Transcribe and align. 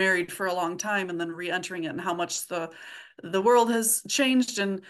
married 0.00 0.32
for 0.32 0.46
a 0.46 0.54
long 0.54 0.76
time 0.76 1.10
and 1.10 1.20
then 1.20 1.30
re-entering 1.30 1.84
it 1.84 1.88
and 1.90 2.00
how 2.00 2.14
much 2.14 2.48
the 2.48 2.70
the 3.22 3.42
world 3.42 3.70
has 3.70 4.02
changed 4.08 4.58
and 4.58 4.80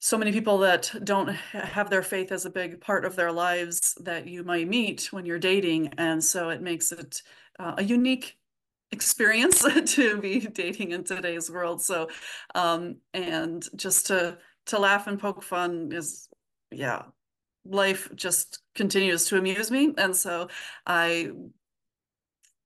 so 0.00 0.16
many 0.16 0.32
people 0.32 0.58
that 0.58 0.90
don't 1.04 1.28
have 1.28 1.90
their 1.90 2.02
faith 2.02 2.32
as 2.32 2.46
a 2.46 2.50
big 2.50 2.80
part 2.80 3.04
of 3.04 3.16
their 3.16 3.30
lives 3.30 3.94
that 4.00 4.26
you 4.26 4.42
might 4.42 4.66
meet 4.66 5.12
when 5.12 5.26
you're 5.26 5.38
dating. 5.38 5.92
And 5.98 6.24
so 6.24 6.48
it 6.48 6.62
makes 6.62 6.90
it 6.90 7.22
uh, 7.58 7.74
a 7.76 7.84
unique 7.84 8.38
experience 8.92 9.62
to 9.94 10.18
be 10.18 10.40
dating 10.40 10.92
in 10.92 11.04
today's 11.04 11.50
world. 11.50 11.82
So 11.82 12.08
um 12.54 12.96
and 13.14 13.68
just 13.76 14.06
to 14.06 14.38
to 14.66 14.78
laugh 14.78 15.06
and 15.06 15.20
poke 15.20 15.42
fun 15.42 15.92
is 15.92 16.28
yeah 16.72 17.02
life 17.66 18.08
just 18.14 18.62
continues 18.74 19.26
to 19.26 19.36
amuse 19.38 19.70
me. 19.70 19.94
And 19.98 20.16
so 20.16 20.48
i 20.86 21.30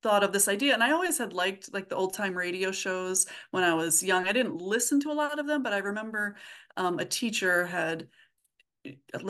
thought 0.05 0.23
of 0.23 0.31
this 0.31 0.47
idea 0.47 0.71
and 0.71 0.83
i 0.83 0.91
always 0.91 1.17
had 1.17 1.33
liked 1.33 1.73
like 1.73 1.89
the 1.89 1.95
old 1.95 2.13
time 2.13 2.37
radio 2.37 2.71
shows 2.71 3.25
when 3.49 3.63
i 3.63 3.73
was 3.73 4.03
young 4.03 4.27
i 4.27 4.31
didn't 4.31 4.61
listen 4.61 4.99
to 4.99 5.11
a 5.11 5.19
lot 5.21 5.39
of 5.39 5.47
them 5.47 5.63
but 5.63 5.73
i 5.73 5.79
remember 5.79 6.35
um, 6.77 6.99
a 6.99 7.05
teacher 7.05 7.65
had 7.65 8.07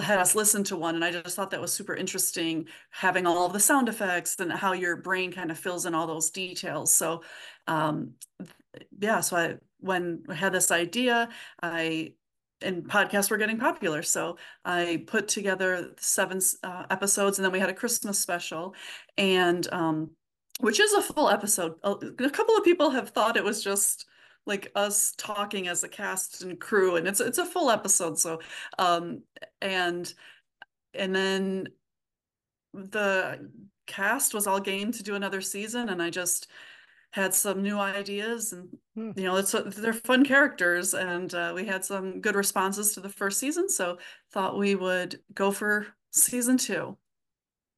had 0.02 0.20
us 0.20 0.36
listen 0.36 0.66
to 0.66 0.76
one 0.76 0.96
and 0.96 1.06
i 1.06 1.10
just 1.10 1.34
thought 1.34 1.50
that 1.50 1.62
was 1.62 1.72
super 1.72 1.96
interesting 1.96 2.68
having 2.90 3.26
all 3.26 3.48
the 3.48 3.58
sound 3.58 3.88
effects 3.88 4.36
and 4.42 4.52
how 4.52 4.74
your 4.74 4.98
brain 4.98 5.32
kind 5.32 5.50
of 5.50 5.58
fills 5.58 5.86
in 5.86 5.96
all 5.96 6.08
those 6.08 6.30
details 6.30 6.94
so 6.94 7.24
um, 7.68 8.12
yeah 9.00 9.22
so 9.22 9.38
i 9.38 9.56
when 9.80 10.24
i 10.28 10.34
had 10.34 10.52
this 10.52 10.72
idea 10.72 11.30
i 11.64 12.12
and 12.62 12.84
podcasts 12.88 13.30
were 13.30 13.38
getting 13.38 13.58
popular. 13.58 14.02
So 14.02 14.38
I 14.64 15.04
put 15.08 15.28
together 15.28 15.92
seven 15.98 16.40
uh, 16.64 16.86
episodes, 16.90 17.38
and 17.38 17.46
then 17.46 17.52
we 17.52 17.60
had 17.60 17.70
a 17.70 17.74
Christmas 17.74 18.18
special, 18.18 18.74
and 19.18 19.68
um, 19.74 20.12
which 20.60 20.80
is 20.80 20.94
a 20.94 21.02
full 21.02 21.30
episode. 21.30 21.76
A, 21.84 21.92
a 21.92 22.30
couple 22.30 22.56
of 22.56 22.64
people 22.64 22.90
have 22.92 23.10
thought 23.10 23.38
it 23.38 23.44
was 23.44 23.64
just 23.64 24.06
like 24.46 24.72
us 24.76 25.14
talking 25.18 25.68
as 25.68 25.84
a 25.84 25.90
cast 25.90 26.44
and 26.44 26.60
crew, 26.60 26.96
and 26.96 27.08
it's 27.08 27.20
it's 27.20 27.38
a 27.38 27.46
full 27.46 27.70
episode. 27.70 28.20
So, 28.20 28.40
um, 28.78 29.24
and 29.62 30.14
and 30.94 31.16
then 31.16 31.68
the 32.74 33.50
cast 33.88 34.34
was 34.34 34.48
all 34.48 34.60
game 34.60 34.92
to 34.92 35.04
do 35.04 35.16
another 35.16 35.42
season, 35.42 35.90
and 35.90 36.02
I 36.02 36.10
just 36.10 36.48
had 37.16 37.34
some 37.34 37.64
new 37.64 37.80
ideas 37.80 38.52
and 38.52 38.68
hmm. 38.94 39.12
you 39.16 39.24
know 39.24 39.38
it's 39.38 39.56
they're 39.78 39.94
fun 39.94 40.26
characters 40.26 40.94
and 40.94 41.34
uh, 41.34 41.54
we 41.56 41.66
had 41.66 41.86
some 41.86 42.20
good 42.20 42.36
responses 42.36 42.94
to 42.94 43.00
the 43.00 43.08
first 43.08 43.40
season 43.40 43.70
so 43.70 43.98
thought 44.34 44.58
we 44.58 44.76
would 44.76 45.18
go 45.34 45.50
for 45.50 45.88
season 46.12 46.58
two 46.58 46.98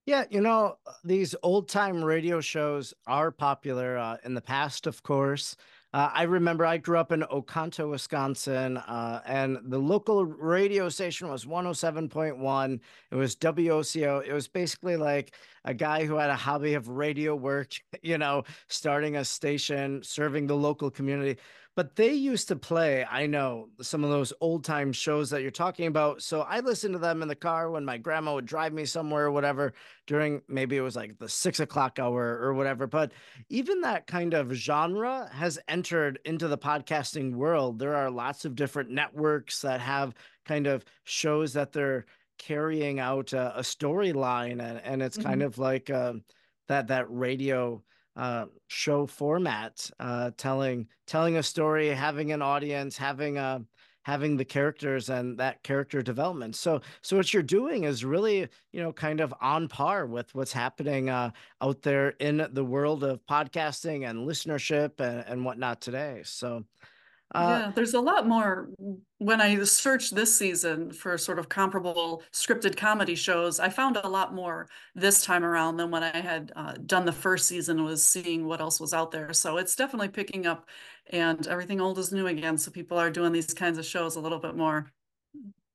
yeah, 0.07 0.23
you 0.29 0.39
know, 0.39 0.77
these 1.03 1.35
old 1.43 1.67
time 1.67 2.03
radio 2.03 2.39
shows 2.39 2.93
are 3.07 3.29
popular 3.29 3.97
uh, 3.97 4.15
in 4.23 4.33
the 4.33 4.41
past, 4.41 4.87
of 4.87 5.03
course. 5.03 5.57
Uh, 5.93 6.09
I 6.13 6.23
remember 6.23 6.65
I 6.65 6.77
grew 6.77 6.97
up 6.97 7.11
in 7.11 7.25
Oconto, 7.25 7.89
Wisconsin, 7.89 8.77
uh, 8.77 9.21
and 9.25 9.57
the 9.65 9.77
local 9.77 10.25
radio 10.25 10.87
station 10.87 11.27
was 11.27 11.45
107.1. 11.45 12.79
It 13.11 13.15
was 13.15 13.35
WOCO. 13.35 14.25
It 14.25 14.31
was 14.31 14.47
basically 14.47 14.95
like 14.95 15.33
a 15.65 15.73
guy 15.73 16.05
who 16.05 16.15
had 16.15 16.29
a 16.29 16.35
hobby 16.35 16.73
of 16.75 16.87
radio 16.87 17.35
work, 17.35 17.73
you 18.01 18.17
know, 18.17 18.43
starting 18.69 19.17
a 19.17 19.25
station, 19.25 20.01
serving 20.03 20.47
the 20.47 20.55
local 20.55 20.89
community. 20.89 21.37
But 21.77 21.95
they 21.95 22.11
used 22.11 22.47
to 22.47 22.55
play, 22.55 23.05
I 23.05 23.27
know, 23.27 23.69
some 23.81 24.03
of 24.03 24.09
those 24.09 24.33
old 24.41 24.63
time 24.63 24.91
shows 24.91 25.29
that 25.29 25.43
you're 25.43 25.51
talking 25.51 25.85
about. 25.85 26.23
So 26.23 26.41
I 26.41 26.61
listened 26.61 26.93
to 26.93 26.99
them 26.99 27.21
in 27.21 27.27
the 27.27 27.35
car 27.35 27.69
when 27.69 27.85
my 27.85 27.99
grandma 27.99 28.33
would 28.33 28.47
drive 28.47 28.73
me 28.73 28.85
somewhere 28.85 29.25
or 29.25 29.31
whatever 29.31 29.73
during 30.07 30.41
maybe 30.47 30.75
it 30.75 30.81
was 30.81 30.95
like 30.95 31.19
the 31.19 31.29
six 31.29 31.59
o'clock 31.59 31.99
hour 31.99 32.39
or 32.41 32.55
whatever. 32.55 32.87
But 32.87 33.11
even 33.49 33.81
that 33.81 34.07
kind 34.07 34.33
of 34.33 34.53
genre 34.53 35.29
has 35.31 35.59
entered 35.67 36.17
into 36.25 36.47
the 36.47 36.57
podcasting 36.57 37.35
world. 37.35 37.77
There 37.77 37.95
are 37.95 38.09
lots 38.09 38.43
of 38.43 38.55
different 38.55 38.89
networks 38.89 39.61
that 39.61 39.79
have 39.79 40.15
kind 40.45 40.65
of 40.65 40.83
shows 41.03 41.53
that 41.53 41.73
they're 41.73 42.07
carrying 42.39 42.99
out 42.99 43.33
a, 43.33 43.59
a 43.59 43.61
storyline 43.61 44.63
and, 44.63 44.81
and 44.83 45.03
it's 45.03 45.19
mm-hmm. 45.19 45.29
kind 45.29 45.43
of 45.43 45.59
like 45.59 45.91
um, 45.91 46.23
that 46.69 46.87
that 46.87 47.05
radio 47.07 47.83
uh, 48.17 48.47
show 48.67 49.05
format, 49.05 49.89
uh, 49.99 50.31
telling 50.37 50.87
telling 51.05 51.37
a 51.37 51.43
story, 51.43 51.87
having 51.89 52.31
an 52.31 52.41
audience, 52.41 52.97
having 52.97 53.37
a 53.37 53.41
uh, 53.41 53.59
having 54.01 54.37
the 54.37 54.45
characters 54.45 55.09
and 55.09 55.37
that 55.37 55.61
character 55.63 56.01
development. 56.01 56.55
So 56.55 56.81
so 57.01 57.17
what 57.17 57.33
you're 57.33 57.43
doing 57.43 57.83
is 57.83 58.03
really 58.03 58.47
you 58.71 58.81
know 58.81 58.91
kind 58.91 59.19
of 59.19 59.33
on 59.39 59.67
par 59.67 60.05
with 60.07 60.33
what's 60.33 60.53
happening 60.53 61.09
uh, 61.09 61.31
out 61.61 61.81
there 61.83 62.09
in 62.19 62.47
the 62.53 62.65
world 62.65 63.03
of 63.03 63.19
podcasting 63.29 64.09
and 64.09 64.27
listenership 64.27 64.99
and, 64.99 65.23
and 65.27 65.45
whatnot 65.45 65.81
today. 65.81 66.21
So 66.23 66.63
uh, 67.35 67.59
yeah, 67.65 67.71
there's 67.75 67.93
a 67.93 67.99
lot 67.99 68.27
more. 68.27 68.69
When 69.17 69.41
I 69.41 69.61
searched 69.63 70.15
this 70.15 70.37
season 70.37 70.91
for 70.91 71.17
sort 71.17 71.39
of 71.39 71.49
comparable 71.49 72.23
scripted 72.31 72.77
comedy 72.77 73.15
shows, 73.15 73.59
I 73.59 73.69
found 73.69 73.97
a 73.97 74.07
lot 74.07 74.33
more 74.33 74.69
this 74.95 75.25
time 75.25 75.43
around 75.43 75.77
than 75.77 75.91
when 75.91 76.03
I 76.03 76.17
had 76.17 76.53
uh, 76.55 76.75
done 76.85 77.05
the 77.05 77.11
first 77.11 77.47
season. 77.47 77.83
Was 77.83 78.05
seeing 78.05 78.45
what 78.45 78.61
else 78.61 78.79
was 78.79 78.93
out 78.93 79.11
there, 79.11 79.33
so 79.33 79.57
it's 79.57 79.75
definitely 79.75 80.09
picking 80.09 80.45
up, 80.45 80.69
and 81.09 81.45
everything 81.47 81.81
old 81.81 81.99
is 81.99 82.13
new 82.13 82.27
again. 82.27 82.57
So 82.57 82.71
people 82.71 82.97
are 82.97 83.09
doing 83.09 83.33
these 83.33 83.53
kinds 83.53 83.77
of 83.77 83.85
shows 83.85 84.15
a 84.15 84.21
little 84.21 84.39
bit 84.39 84.55
more. 84.55 84.91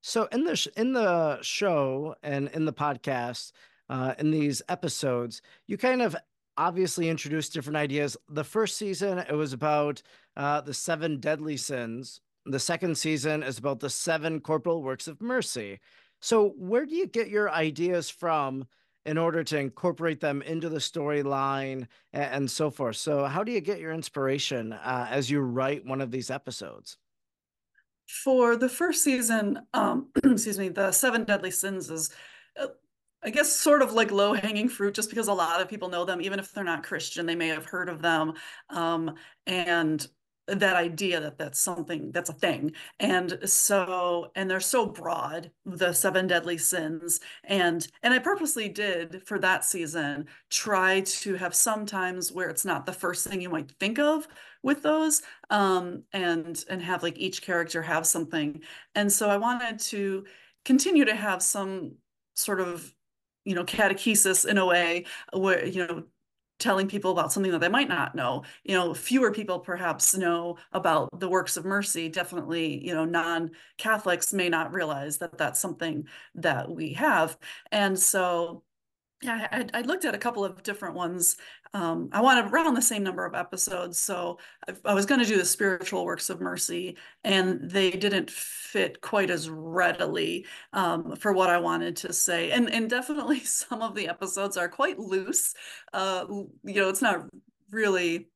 So 0.00 0.28
in 0.32 0.44
the 0.44 0.56
sh- 0.56 0.68
in 0.76 0.92
the 0.94 1.38
show 1.42 2.14
and 2.22 2.48
in 2.48 2.64
the 2.64 2.72
podcast, 2.72 3.52
uh, 3.90 4.14
in 4.18 4.30
these 4.30 4.62
episodes, 4.68 5.42
you 5.66 5.76
kind 5.76 6.00
of 6.00 6.16
obviously 6.56 7.08
introduced 7.08 7.52
different 7.52 7.76
ideas. 7.76 8.16
The 8.28 8.44
first 8.44 8.76
season, 8.76 9.18
it 9.18 9.34
was 9.34 9.52
about 9.52 10.02
uh, 10.36 10.60
the 10.60 10.74
seven 10.74 11.20
deadly 11.20 11.56
sins. 11.56 12.20
The 12.44 12.58
second 12.58 12.96
season 12.98 13.42
is 13.42 13.58
about 13.58 13.80
the 13.80 13.90
seven 13.90 14.40
corporal 14.40 14.82
works 14.82 15.06
of 15.06 15.20
mercy. 15.20 15.80
So, 16.20 16.54
where 16.56 16.86
do 16.86 16.94
you 16.94 17.06
get 17.06 17.28
your 17.28 17.50
ideas 17.50 18.10
from 18.10 18.66
in 19.04 19.18
order 19.18 19.42
to 19.44 19.58
incorporate 19.58 20.20
them 20.20 20.42
into 20.42 20.68
the 20.68 20.78
storyline 20.78 21.86
and, 22.12 22.34
and, 22.34 22.50
so 22.50 22.70
forth? 22.70 22.96
So, 22.96 23.26
how 23.26 23.44
do 23.44 23.52
you 23.52 23.60
get 23.60 23.80
your 23.80 23.92
inspiration 23.92 24.72
uh, 24.72 25.06
as 25.10 25.30
you 25.30 25.40
write 25.40 25.84
one 25.84 26.00
of 26.00 26.10
these 26.10 26.30
episodes? 26.30 26.96
For 28.06 28.56
the 28.56 28.68
first 28.68 29.02
season, 29.04 29.60
um, 29.74 30.08
excuse 30.24 30.58
me, 30.58 30.68
the 30.68 30.92
seven 30.92 31.24
deadly 31.24 31.50
sins 31.50 31.90
is 31.90 32.10
uh, 32.60 32.66
I 33.24 33.30
guess 33.30 33.54
sort 33.54 33.82
of 33.82 33.92
like 33.92 34.10
low 34.10 34.32
hanging 34.32 34.68
fruit, 34.68 34.94
just 34.94 35.08
because 35.08 35.28
a 35.28 35.34
lot 35.34 35.60
of 35.60 35.68
people 35.68 35.88
know 35.88 36.04
them, 36.04 36.20
even 36.20 36.40
if 36.40 36.52
they're 36.52 36.64
not 36.64 36.82
Christian, 36.82 37.24
they 37.24 37.36
may 37.36 37.48
have 37.48 37.64
heard 37.64 37.88
of 37.88 38.02
them. 38.02 38.34
Um, 38.68 39.14
and 39.46 40.04
that 40.48 40.76
idea 40.76 41.20
that 41.20 41.38
that's 41.38 41.60
something 41.60 42.10
that's 42.10 42.30
a 42.30 42.34
thing. 42.34 42.72
And 42.98 43.38
so 43.44 44.30
and 44.34 44.50
they're 44.50 44.60
so 44.60 44.86
broad 44.86 45.50
the 45.64 45.92
seven 45.92 46.26
deadly 46.26 46.58
sins. 46.58 47.20
And 47.44 47.86
and 48.02 48.12
i 48.12 48.18
purposely 48.18 48.68
did 48.68 49.22
for 49.26 49.38
that 49.38 49.64
season 49.64 50.26
try 50.50 51.00
to 51.00 51.34
have 51.34 51.54
some 51.54 51.86
times 51.86 52.32
where 52.32 52.48
it's 52.48 52.64
not 52.64 52.86
the 52.86 52.92
first 52.92 53.26
thing 53.26 53.40
you 53.40 53.50
might 53.50 53.70
think 53.78 53.98
of 53.98 54.26
with 54.62 54.82
those 54.82 55.22
um 55.50 56.02
and 56.12 56.64
and 56.68 56.82
have 56.82 57.02
like 57.02 57.18
each 57.18 57.42
character 57.42 57.82
have 57.82 58.06
something. 58.06 58.60
And 58.94 59.10
so 59.12 59.28
i 59.30 59.36
wanted 59.36 59.78
to 59.78 60.24
continue 60.64 61.04
to 61.04 61.14
have 61.14 61.42
some 61.42 61.92
sort 62.34 62.60
of 62.60 62.92
you 63.44 63.54
know 63.54 63.64
catechesis 63.64 64.46
in 64.46 64.58
a 64.58 64.66
way 64.66 65.04
where 65.32 65.64
you 65.64 65.86
know 65.86 66.04
telling 66.62 66.86
people 66.86 67.10
about 67.10 67.32
something 67.32 67.50
that 67.50 67.60
they 67.60 67.68
might 67.68 67.88
not 67.88 68.14
know 68.14 68.44
you 68.62 68.74
know 68.74 68.94
fewer 68.94 69.32
people 69.32 69.58
perhaps 69.58 70.16
know 70.16 70.56
about 70.72 71.08
the 71.18 71.28
works 71.28 71.56
of 71.56 71.64
mercy 71.64 72.08
definitely 72.08 72.84
you 72.86 72.94
know 72.94 73.04
non-catholics 73.04 74.32
may 74.32 74.48
not 74.48 74.72
realize 74.72 75.18
that 75.18 75.36
that's 75.36 75.60
something 75.60 76.06
that 76.36 76.70
we 76.70 76.92
have 76.92 77.36
and 77.72 77.98
so 77.98 78.62
yeah, 79.22 79.46
I, 79.52 79.66
I, 79.72 79.80
looked 79.82 80.04
at 80.04 80.16
a 80.16 80.18
couple 80.18 80.44
of 80.44 80.64
different 80.64 80.96
ones. 80.96 81.36
Um, 81.74 82.10
I 82.12 82.20
wanted 82.20 82.52
around 82.52 82.74
the 82.74 82.82
same 82.82 83.02
number 83.02 83.24
of 83.24 83.34
episodes, 83.34 83.98
so 83.98 84.38
I, 84.68 84.74
I 84.84 84.94
was 84.94 85.06
going 85.06 85.20
to 85.20 85.26
do 85.26 85.38
the 85.38 85.44
spiritual 85.44 86.04
works 86.04 86.28
of 86.28 86.40
mercy, 86.40 86.96
and 87.24 87.70
they 87.70 87.90
didn't 87.90 88.30
fit 88.30 89.00
quite 89.00 89.30
as 89.30 89.48
readily 89.48 90.46
um, 90.72 91.16
for 91.16 91.32
what 91.32 91.48
I 91.48 91.58
wanted 91.58 91.96
to 91.96 92.12
say. 92.12 92.50
And 92.50 92.70
and 92.70 92.90
definitely 92.90 93.40
some 93.44 93.80
of 93.80 93.94
the 93.94 94.08
episodes 94.08 94.56
are 94.56 94.68
quite 94.68 94.98
loose. 94.98 95.54
Uh, 95.92 96.26
you 96.28 96.74
know, 96.74 96.88
it's 96.88 97.02
not 97.02 97.26
really 97.70 98.28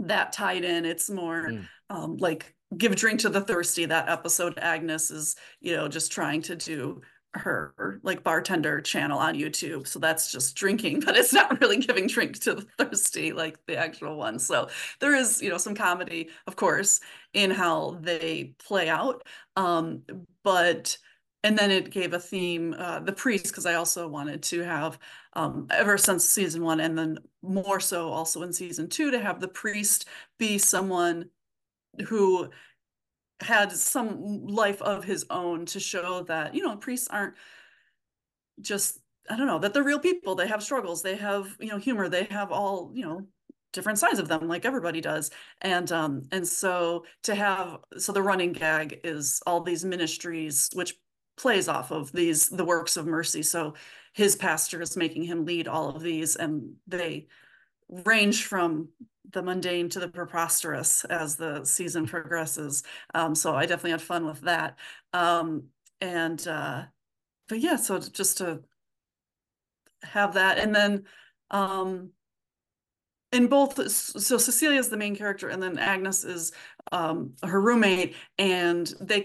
that 0.00 0.32
tied 0.32 0.64
in. 0.64 0.84
It's 0.84 1.08
more 1.08 1.48
mm. 1.48 1.68
um, 1.88 2.16
like 2.16 2.54
give 2.76 2.94
drink 2.96 3.20
to 3.20 3.28
the 3.28 3.40
thirsty. 3.40 3.84
That 3.86 4.08
episode, 4.08 4.58
Agnes 4.58 5.10
is 5.10 5.36
you 5.60 5.76
know 5.76 5.88
just 5.88 6.12
trying 6.12 6.42
to 6.42 6.56
do 6.56 7.00
her 7.38 8.00
like 8.02 8.22
bartender 8.22 8.80
channel 8.80 9.18
on 9.18 9.34
YouTube. 9.34 9.86
So 9.86 9.98
that's 9.98 10.30
just 10.30 10.56
drinking, 10.56 11.00
but 11.06 11.16
it's 11.16 11.32
not 11.32 11.60
really 11.60 11.78
giving 11.78 12.06
drink 12.06 12.38
to 12.40 12.54
the 12.54 12.66
thirsty 12.78 13.32
like 13.32 13.58
the 13.66 13.76
actual 13.76 14.16
one. 14.16 14.38
So 14.38 14.68
there 15.00 15.14
is, 15.14 15.42
you 15.42 15.48
know, 15.48 15.58
some 15.58 15.74
comedy, 15.74 16.28
of 16.46 16.56
course, 16.56 17.00
in 17.32 17.50
how 17.50 17.98
they 18.00 18.54
play 18.58 18.88
out. 18.88 19.26
Um, 19.56 20.02
but 20.42 20.96
and 21.46 21.56
then 21.56 21.70
it 21.70 21.90
gave 21.90 22.12
a 22.12 22.18
theme, 22.18 22.74
uh, 22.76 22.98
the 22.98 23.12
priest, 23.12 23.46
because 23.46 23.66
I 23.66 23.74
also 23.74 24.08
wanted 24.08 24.42
to 24.44 24.62
have 24.62 24.98
um, 25.34 25.68
ever 25.70 25.96
since 25.96 26.24
season 26.24 26.64
one, 26.64 26.80
and 26.80 26.98
then 26.98 27.18
more 27.40 27.78
so 27.78 28.08
also 28.08 28.42
in 28.42 28.52
season 28.52 28.88
two 28.88 29.12
to 29.12 29.20
have 29.20 29.38
the 29.38 29.46
priest 29.46 30.08
be 30.38 30.58
someone 30.58 31.30
who 32.08 32.50
had 33.40 33.72
some 33.72 34.46
life 34.46 34.80
of 34.82 35.04
his 35.04 35.26
own 35.30 35.66
to 35.66 35.80
show 35.80 36.22
that 36.24 36.54
you 36.54 36.62
know 36.62 36.76
priests 36.76 37.08
aren't 37.08 37.34
just 38.60 38.98
I 39.28 39.36
don't 39.36 39.46
know 39.46 39.58
that 39.58 39.74
they're 39.74 39.82
real 39.82 39.98
people. 39.98 40.34
They 40.34 40.46
have 40.48 40.62
struggles. 40.62 41.02
They 41.02 41.16
have 41.16 41.56
you 41.60 41.68
know 41.68 41.78
humor. 41.78 42.08
They 42.08 42.24
have 42.24 42.52
all 42.52 42.90
you 42.94 43.04
know 43.04 43.26
different 43.72 43.98
sides 43.98 44.18
of 44.18 44.26
them 44.26 44.48
like 44.48 44.64
everybody 44.64 45.02
does 45.02 45.30
and 45.60 45.92
um 45.92 46.22
and 46.32 46.48
so 46.48 47.04
to 47.22 47.34
have 47.34 47.76
so 47.98 48.10
the 48.10 48.22
running 48.22 48.52
gag 48.52 48.98
is 49.04 49.42
all 49.46 49.60
these 49.60 49.84
ministries 49.84 50.70
which 50.72 50.94
plays 51.36 51.68
off 51.68 51.90
of 51.90 52.10
these 52.12 52.48
the 52.48 52.64
works 52.64 52.96
of 52.96 53.06
mercy 53.06 53.42
so 53.42 53.74
his 54.14 54.34
pastor 54.34 54.80
is 54.80 54.96
making 54.96 55.22
him 55.22 55.44
lead 55.44 55.68
all 55.68 55.90
of 55.90 56.00
these 56.00 56.36
and 56.36 56.74
they 56.86 57.26
range 58.06 58.44
from 58.44 58.88
the 59.32 59.42
mundane 59.42 59.88
to 59.90 60.00
the 60.00 60.08
preposterous 60.08 61.04
as 61.06 61.36
the 61.36 61.64
season 61.64 62.06
progresses. 62.06 62.82
Um 63.14 63.34
so 63.34 63.54
i 63.54 63.66
definitely 63.66 63.92
had 63.92 64.02
fun 64.02 64.26
with 64.26 64.40
that. 64.42 64.78
Um 65.12 65.64
and 66.00 66.46
uh 66.46 66.84
but 67.48 67.60
yeah 67.60 67.76
so 67.76 67.98
just 67.98 68.38
to 68.38 68.60
have 70.02 70.34
that. 70.34 70.58
And 70.58 70.74
then 70.74 71.04
um 71.50 72.10
in 73.32 73.48
both 73.48 73.90
so 73.90 74.38
cecilia 74.38 74.78
is 74.78 74.88
the 74.88 74.96
main 74.96 75.16
character 75.16 75.48
and 75.48 75.62
then 75.62 75.78
agnes 75.78 76.24
is 76.24 76.52
um 76.92 77.32
her 77.42 77.60
roommate 77.60 78.14
and 78.38 78.94
they 79.00 79.24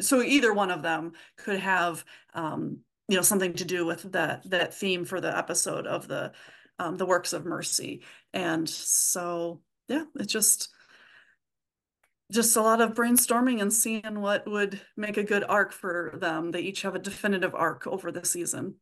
so 0.00 0.22
either 0.22 0.52
one 0.52 0.70
of 0.70 0.82
them 0.82 1.12
could 1.36 1.58
have 1.58 2.04
um 2.34 2.78
you 3.08 3.16
know 3.16 3.22
something 3.22 3.52
to 3.54 3.64
do 3.64 3.84
with 3.84 4.10
that 4.12 4.48
that 4.48 4.74
theme 4.74 5.04
for 5.04 5.20
the 5.20 5.36
episode 5.36 5.86
of 5.86 6.08
the 6.08 6.32
um 6.78 6.96
the 6.96 7.06
works 7.06 7.32
of 7.32 7.44
mercy 7.44 8.02
and 8.34 8.68
so 8.68 9.60
yeah 9.88 10.04
it's 10.16 10.32
just 10.32 10.68
just 12.30 12.56
a 12.56 12.60
lot 12.60 12.80
of 12.80 12.94
brainstorming 12.94 13.62
and 13.62 13.72
seeing 13.72 14.20
what 14.20 14.46
would 14.46 14.80
make 14.96 15.16
a 15.16 15.24
good 15.24 15.44
arc 15.48 15.72
for 15.72 16.12
them 16.20 16.50
they 16.50 16.60
each 16.60 16.82
have 16.82 16.94
a 16.94 16.98
definitive 16.98 17.54
arc 17.54 17.86
over 17.86 18.12
the 18.12 18.24
season 18.24 18.74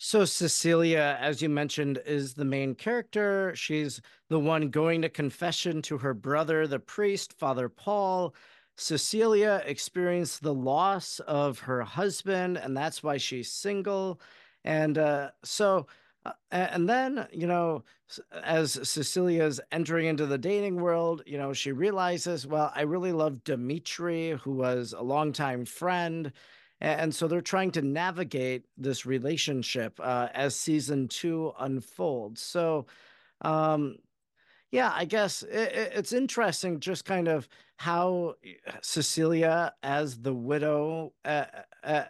so 0.00 0.24
Cecilia, 0.24 1.18
as 1.20 1.42
you 1.42 1.48
mentioned, 1.48 2.00
is 2.06 2.32
the 2.32 2.44
main 2.44 2.76
character. 2.76 3.52
She's 3.56 4.00
the 4.28 4.38
one 4.38 4.70
going 4.70 5.02
to 5.02 5.08
confession 5.08 5.82
to 5.82 5.98
her 5.98 6.14
brother, 6.14 6.68
the 6.68 6.78
priest, 6.78 7.32
Father 7.32 7.68
Paul. 7.68 8.32
Cecilia 8.76 9.60
experienced 9.66 10.40
the 10.40 10.54
loss 10.54 11.18
of 11.26 11.58
her 11.58 11.82
husband, 11.82 12.58
and 12.58 12.76
that's 12.76 13.02
why 13.02 13.16
she's 13.16 13.50
single. 13.50 14.20
And 14.62 14.96
uh, 14.96 15.30
so, 15.42 15.88
and 16.50 16.88
then, 16.88 17.26
you 17.32 17.46
know, 17.46 17.84
as 18.42 18.72
Cecilia's 18.88 19.60
entering 19.72 20.06
into 20.06 20.26
the 20.26 20.38
dating 20.38 20.76
world, 20.76 21.22
you 21.26 21.38
know, 21.38 21.52
she 21.52 21.72
realizes, 21.72 22.46
well, 22.46 22.72
I 22.74 22.82
really 22.82 23.12
love 23.12 23.44
Dimitri, 23.44 24.38
who 24.42 24.52
was 24.52 24.94
a 24.96 25.02
longtime 25.02 25.64
friend 25.64 26.32
and 26.80 27.14
so 27.14 27.26
they're 27.26 27.40
trying 27.40 27.72
to 27.72 27.82
navigate 27.82 28.64
this 28.76 29.04
relationship 29.04 29.98
uh, 30.00 30.28
as 30.32 30.54
season 30.54 31.08
two 31.08 31.52
unfolds. 31.58 32.40
So, 32.40 32.86
um, 33.40 33.96
yeah, 34.70 34.92
I 34.94 35.04
guess 35.04 35.42
it, 35.42 35.72
it's 35.94 36.12
interesting 36.12 36.78
just 36.78 37.04
kind 37.04 37.26
of 37.26 37.48
how 37.78 38.34
uh, 38.66 38.72
Cecilia, 38.82 39.72
as 39.82 40.18
the 40.18 40.34
widow, 40.34 41.14
uh, 41.24 41.46
uh, 41.82 42.04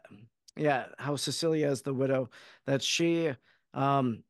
yeah, 0.56 0.86
how 0.98 1.16
Cecilia, 1.16 1.68
as 1.68 1.82
the 1.82 1.94
widow, 1.94 2.28
that 2.66 2.82
she 2.82 3.32
um, 3.78 4.22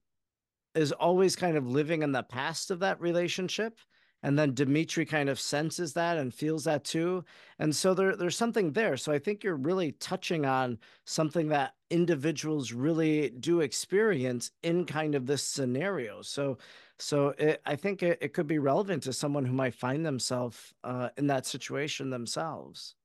is 0.75 0.93
always 0.93 1.35
kind 1.35 1.57
of 1.57 1.67
living 1.67 2.03
in 2.03 2.13
the 2.13 2.23
past 2.23 2.71
of 2.71 2.81
that 2.81 3.01
relationship 3.01 3.79
and 4.23 4.39
then 4.39 4.55
Dimitri 4.55 5.05
kind 5.05 5.29
of 5.29 5.39
senses 5.39 5.93
that 5.93 6.19
and 6.19 6.35
feels 6.35 6.65
that 6.65 6.85
too. 6.85 7.25
And 7.59 7.75
so 7.75 7.95
there, 7.95 8.17
there's 8.17 8.37
something 8.37 8.73
there. 8.73 8.97
So 8.97 9.13
I 9.13 9.19
think 9.19 9.45
you're 9.45 9.57
really 9.57 9.93
touching 9.93 10.45
on 10.45 10.79
something 11.05 11.49
that 11.49 11.75
individuals 11.91 12.73
really 12.73 13.31
do 13.31 13.61
experience 13.61 14.51
in 14.63 14.85
kind 14.87 15.15
of 15.15 15.27
this 15.27 15.45
scenario. 15.45 16.23
So, 16.23 16.59
so 16.99 17.29
it, 17.39 17.63
I 17.65 17.77
think 17.77 18.03
it, 18.03 18.19
it, 18.21 18.33
could 18.33 18.49
be 18.49 18.59
relevant 18.59 19.05
to 19.05 19.13
someone 19.13 19.45
who 19.45 19.53
might 19.53 19.75
find 19.75 20.05
themselves 20.05 20.75
uh, 20.83 21.11
in 21.17 21.29
that 21.29 21.47
situation 21.47 22.11
themselves. 22.11 22.97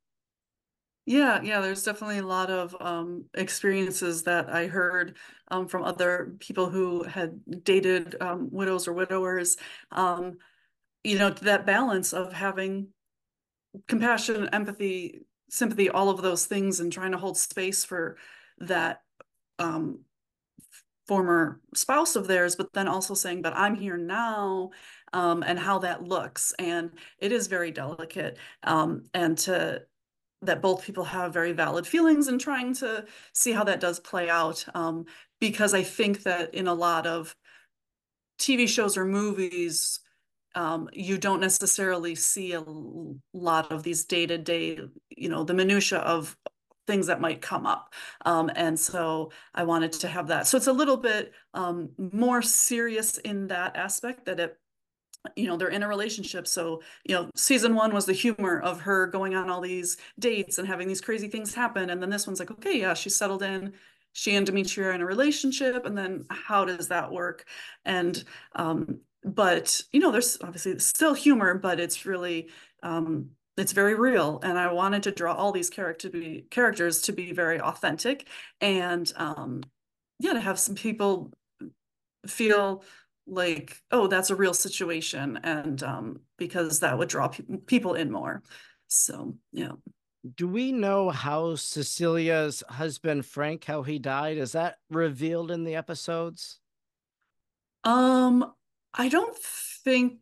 Yeah, 1.05 1.41
yeah, 1.41 1.59
there's 1.59 1.83
definitely 1.83 2.19
a 2.19 2.25
lot 2.25 2.50
of 2.50 2.75
um, 2.79 3.25
experiences 3.33 4.23
that 4.23 4.50
I 4.50 4.67
heard 4.67 5.17
um, 5.50 5.67
from 5.67 5.83
other 5.83 6.35
people 6.39 6.69
who 6.69 7.03
had 7.03 7.41
dated 7.65 8.15
um, 8.21 8.47
widows 8.51 8.88
or 8.88 8.94
widowers. 8.94 9.57
Um, 9.91 10.38
you 11.03 11.17
know 11.19 11.29
that 11.31 11.65
balance 11.65 12.13
of 12.13 12.33
having 12.33 12.89
compassion 13.88 14.50
empathy 14.53 15.21
sympathy 15.50 15.89
all 15.89 16.09
of 16.09 16.21
those 16.21 16.45
things 16.45 16.79
and 16.79 16.91
trying 16.94 17.11
to 17.11 17.17
hold 17.17 17.38
space 17.38 17.85
for 17.85 18.17
that 18.59 19.01
um, 19.59 20.00
former 21.07 21.59
spouse 21.75 22.15
of 22.15 22.27
theirs 22.27 22.55
but 22.55 22.71
then 22.73 22.88
also 22.88 23.13
saying 23.13 23.41
but 23.41 23.53
i'm 23.55 23.75
here 23.75 23.97
now 23.97 24.69
um, 25.11 25.44
and 25.45 25.59
how 25.59 25.77
that 25.79 26.01
looks 26.03 26.53
and 26.59 26.91
it 27.19 27.31
is 27.31 27.47
very 27.47 27.71
delicate 27.71 28.38
um, 28.63 29.03
and 29.13 29.38
to 29.38 29.81
that 30.45 30.61
both 30.61 30.83
people 30.83 31.03
have 31.03 31.33
very 31.33 31.51
valid 31.51 31.85
feelings 31.87 32.27
and 32.27 32.39
trying 32.39 32.73
to 32.73 33.05
see 33.33 33.51
how 33.51 33.63
that 33.63 33.79
does 33.79 33.99
play 33.99 34.29
out 34.29 34.65
um, 34.73 35.05
because 35.39 35.73
i 35.73 35.83
think 35.83 36.23
that 36.23 36.53
in 36.53 36.67
a 36.67 36.73
lot 36.73 37.07
of 37.07 37.35
tv 38.39 38.67
shows 38.67 38.97
or 38.97 39.05
movies 39.05 39.99
um, 40.55 40.89
you 40.93 41.17
don't 41.17 41.39
necessarily 41.39 42.15
see 42.15 42.53
a 42.53 42.63
lot 43.33 43.71
of 43.71 43.83
these 43.83 44.05
day 44.05 44.25
to 44.25 44.37
day, 44.37 44.79
you 45.09 45.29
know, 45.29 45.43
the 45.43 45.53
minutia 45.53 45.99
of 45.99 46.37
things 46.85 47.07
that 47.07 47.21
might 47.21 47.41
come 47.41 47.65
up. 47.65 47.93
Um, 48.25 48.51
and 48.55 48.79
so 48.79 49.31
I 49.53 49.63
wanted 49.63 49.93
to 49.93 50.07
have 50.07 50.27
that. 50.27 50.47
So 50.47 50.57
it's 50.57 50.67
a 50.67 50.73
little 50.73 50.97
bit 50.97 51.31
um, 51.53 51.89
more 51.97 52.41
serious 52.41 53.17
in 53.19 53.47
that 53.47 53.75
aspect 53.77 54.25
that 54.25 54.39
it, 54.39 54.57
you 55.35 55.47
know, 55.47 55.57
they're 55.57 55.69
in 55.69 55.83
a 55.83 55.87
relationship. 55.87 56.47
So, 56.47 56.81
you 57.05 57.15
know, 57.15 57.29
season 57.35 57.75
one 57.75 57.93
was 57.93 58.05
the 58.05 58.13
humor 58.13 58.59
of 58.59 58.81
her 58.81 59.07
going 59.07 59.35
on 59.35 59.49
all 59.49 59.61
these 59.61 59.97
dates 60.19 60.57
and 60.57 60.67
having 60.67 60.87
these 60.87 61.01
crazy 61.01 61.27
things 61.27 61.53
happen. 61.53 61.89
And 61.89 62.01
then 62.01 62.09
this 62.09 62.27
one's 62.27 62.39
like, 62.39 62.51
okay, 62.51 62.79
yeah, 62.79 62.93
she's 62.93 63.15
settled 63.15 63.43
in. 63.43 63.73
She 64.13 64.35
and 64.35 64.45
Dimitri 64.45 64.85
are 64.85 64.91
in 64.91 65.01
a 65.01 65.05
relationship. 65.05 65.85
And 65.85 65.97
then 65.97 66.25
how 66.29 66.65
does 66.65 66.89
that 66.89 67.11
work? 67.11 67.45
And 67.85 68.23
um, 68.55 68.99
but 69.23 69.81
you 69.91 69.99
know 69.99 70.11
there's 70.11 70.37
obviously 70.41 70.77
still 70.79 71.13
humor 71.13 71.55
but 71.55 71.79
it's 71.79 72.05
really 72.05 72.50
um 72.83 73.29
it's 73.57 73.71
very 73.71 73.95
real 73.95 74.39
and 74.43 74.57
i 74.57 74.71
wanted 74.71 75.03
to 75.03 75.12
draw 75.12 75.33
all 75.33 75.51
these 75.51 75.69
character 75.69 76.09
to 76.09 76.17
be 76.17 76.45
characters 76.50 77.01
to 77.01 77.13
be 77.13 77.31
very 77.31 77.59
authentic 77.59 78.27
and 78.62 79.13
um 79.15 79.63
yeah 80.19 80.33
to 80.33 80.39
have 80.39 80.59
some 80.59 80.75
people 80.75 81.31
feel 82.27 82.83
like 83.25 83.77
oh 83.92 84.08
that's 84.08 84.30
a 84.30 84.36
real 84.36 84.53
situation 84.53 85.39
and 85.44 85.82
um 85.84 86.20
because 86.38 86.82
that 86.82 86.98
would 86.98 87.08
draw 87.08 87.27
pe 87.27 87.44
people 87.65 87.94
in 87.94 88.12
more 88.12 88.44
so 88.88 89.36
yeah 89.51 89.72
do 90.36 90.48
we 90.48 90.72
know 90.72 91.10
how 91.10 91.56
cecilia's 91.56 92.63
husband 92.70 93.25
frank 93.25 93.63
how 93.63 93.82
he 93.82 93.98
died 93.98 94.38
is 94.38 94.51
that 94.51 94.75
revealed 94.89 95.51
in 95.51 95.63
the 95.63 95.75
episodes 95.75 96.60
um 97.86 98.53
I 98.94 99.10
don't 99.10 99.36
think 99.36 100.20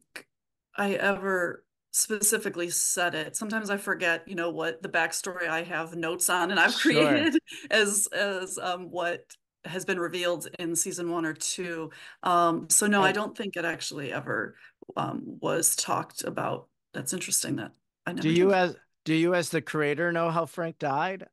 I 0.75 0.93
ever 0.93 1.65
specifically 1.91 2.69
said 2.69 3.15
it. 3.15 3.35
Sometimes 3.35 3.69
I 3.69 3.77
forget, 3.77 4.27
you 4.27 4.35
know, 4.35 4.49
what 4.49 4.81
the 4.81 4.89
backstory 4.89 5.47
I 5.47 5.63
have 5.63 5.95
notes 5.95 6.29
on 6.29 6.51
and 6.51 6.59
I've 6.59 6.73
sure. 6.73 6.93
created 6.93 7.41
as 7.71 8.07
as 8.13 8.57
um 8.57 8.89
what 8.89 9.21
has 9.65 9.85
been 9.85 9.99
revealed 9.99 10.47
in 10.59 10.75
season 10.75 11.11
one 11.11 11.25
or 11.25 11.33
two. 11.33 11.91
Um, 12.23 12.67
so 12.69 12.87
no, 12.87 13.03
I 13.03 13.11
don't 13.11 13.37
think 13.37 13.55
it 13.55 13.65
actually 13.65 14.11
ever 14.11 14.55
um, 14.97 15.21
was 15.41 15.75
talked 15.75 16.23
about. 16.23 16.67
That's 16.93 17.13
interesting 17.13 17.57
that 17.57 17.71
I 18.05 18.13
never. 18.13 18.23
Do 18.23 18.33
you 18.33 18.53
as 18.53 18.75
do 19.05 19.13
you 19.13 19.33
as 19.33 19.49
the 19.49 19.61
creator 19.61 20.11
know 20.11 20.29
how 20.29 20.45
Frank 20.45 20.79
died 20.79 21.27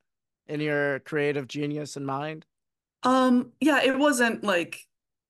in 0.47 0.61
your 0.61 1.01
creative 1.01 1.49
genius 1.49 1.97
in 1.97 2.05
mind? 2.05 2.47
Um, 3.03 3.53
yeah, 3.61 3.83
it 3.83 3.99
wasn't 3.99 4.45
like 4.45 4.81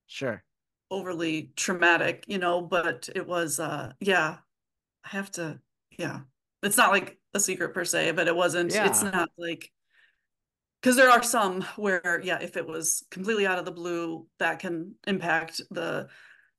sure 0.07 0.43
overly 0.91 1.51
traumatic, 1.57 2.25
you 2.27 2.39
know, 2.39 2.61
but 2.61 3.09
it 3.15 3.27
was 3.27 3.61
uh 3.61 3.93
yeah, 4.01 4.37
I 5.05 5.09
have 5.09 5.31
to 5.33 5.61
yeah. 5.99 6.21
It's 6.63 6.77
not 6.77 6.91
like 6.91 7.19
a 7.35 7.41
secret 7.41 7.75
per 7.75 7.85
se, 7.85 8.13
but 8.13 8.27
it 8.27 8.35
wasn't 8.35 8.73
yeah. 8.73 8.87
it's 8.87 9.03
not 9.03 9.29
like 9.39 9.71
because 10.81 10.97
there 10.97 11.11
are 11.11 11.23
some 11.23 11.63
where 11.77 12.21
yeah, 12.23 12.39
if 12.41 12.57
it 12.57 12.67
was 12.67 13.05
completely 13.11 13.47
out 13.47 13.59
of 13.59 13.65
the 13.65 13.73
blue, 13.73 14.27
that 14.39 14.59
can 14.59 14.95
impact 15.07 15.61
the 15.71 16.09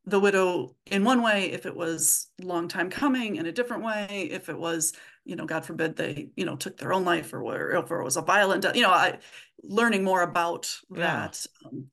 the 0.06 0.20
widow 0.20 0.76
in 0.88 1.04
one 1.04 1.22
way 1.22 1.52
if 1.52 1.66
it 1.66 1.76
was 1.76 2.28
long 2.42 2.68
time 2.68 2.90
coming 2.90 3.36
in 3.36 3.46
a 3.46 3.52
different 3.52 3.84
way 3.84 4.28
if 4.32 4.50
it 4.50 4.58
was 4.58 4.94
you 5.24 5.36
know 5.36 5.46
god 5.46 5.64
forbid 5.64 5.96
they 5.96 6.30
you 6.36 6.46
know 6.46 6.56
took 6.56 6.78
their 6.78 6.94
own 6.94 7.04
life 7.04 7.32
or 7.32 7.44
whatever 7.44 7.76
if 7.76 7.92
it 7.92 8.04
was 8.04 8.18
a 8.18 8.22
violent 8.22 8.66
you 8.74 8.82
know 8.82 8.90
i 8.90 9.20
learning 9.62 10.04
more 10.04 10.22
about 10.22 10.74
yeah. 10.90 11.28
that 11.28 11.46
um, 11.66 11.86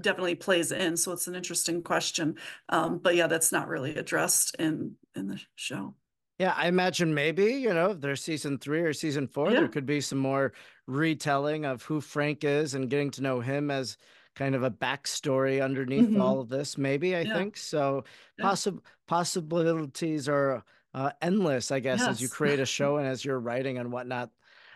definitely 0.00 0.34
plays 0.34 0.72
in. 0.72 0.96
So 0.96 1.12
it's 1.12 1.26
an 1.26 1.34
interesting 1.34 1.82
question. 1.82 2.36
Um, 2.68 2.98
but 2.98 3.16
yeah, 3.16 3.26
that's 3.26 3.52
not 3.52 3.68
really 3.68 3.96
addressed 3.96 4.56
in 4.58 4.94
in 5.14 5.28
the 5.28 5.40
show. 5.56 5.94
Yeah, 6.38 6.54
I 6.56 6.68
imagine 6.68 7.14
maybe, 7.14 7.54
you 7.54 7.74
know, 7.74 7.90
if 7.90 8.00
there's 8.00 8.22
season 8.22 8.58
three 8.58 8.82
or 8.82 8.92
season 8.92 9.26
four, 9.26 9.50
Yeah. 9.50 9.60
there 9.60 9.68
could 9.68 9.86
be 9.86 10.00
some 10.00 10.18
more 10.18 10.52
retelling 10.88 11.64
of 11.66 11.82
who 11.82 12.00
Frank 12.00 12.42
is 12.42 12.74
and 12.74 12.90
getting 12.90 13.10
to 13.12 13.22
know 13.22 13.40
him 13.40 13.70
as 13.70 13.96
kind 14.34 14.54
of 14.54 14.62
a 14.62 14.70
backstory 14.70 15.62
underneath 15.62 16.08
Mhm. 16.08 16.20
all 16.20 16.40
of 16.40 16.48
this, 16.48 16.78
maybe, 16.78 17.14
I 17.14 17.24
Yeah. 17.24 17.34
think. 17.34 17.56
So 17.56 18.04
Yeah. 18.38 18.46
possi- 18.46 18.82
possibilities 19.06 20.28
are 20.28 20.64
uh, 20.94 21.12
endless, 21.20 21.70
I 21.70 21.80
guess, 21.80 22.08
as 22.08 22.20
you 22.22 22.28
create 22.30 22.58
a 22.60 22.66
show 22.66 22.96
and 22.96 23.06
as 23.06 23.22
you're 23.22 23.38
writing 23.38 23.76
and 23.76 23.92
whatnot. 23.92 24.30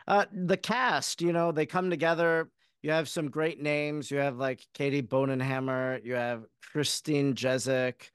Uh, 0.07 0.27
the 0.31 0.59
cast, 0.59 1.23
you 1.23 1.33
know, 1.33 1.53
they 1.53 1.65
come 1.65 1.89
together. 1.89 2.51
You 2.83 2.91
have 2.91 3.09
some 3.09 3.31
great 3.31 3.61
names. 3.61 4.11
You 4.11 4.19
have 4.19 4.37
like 4.37 4.67
Katie 4.75 5.03
Bonenhammer, 5.03 6.05
you 6.05 6.15
have 6.15 6.45
Christine 6.71 7.35
Jezik. 7.35 8.11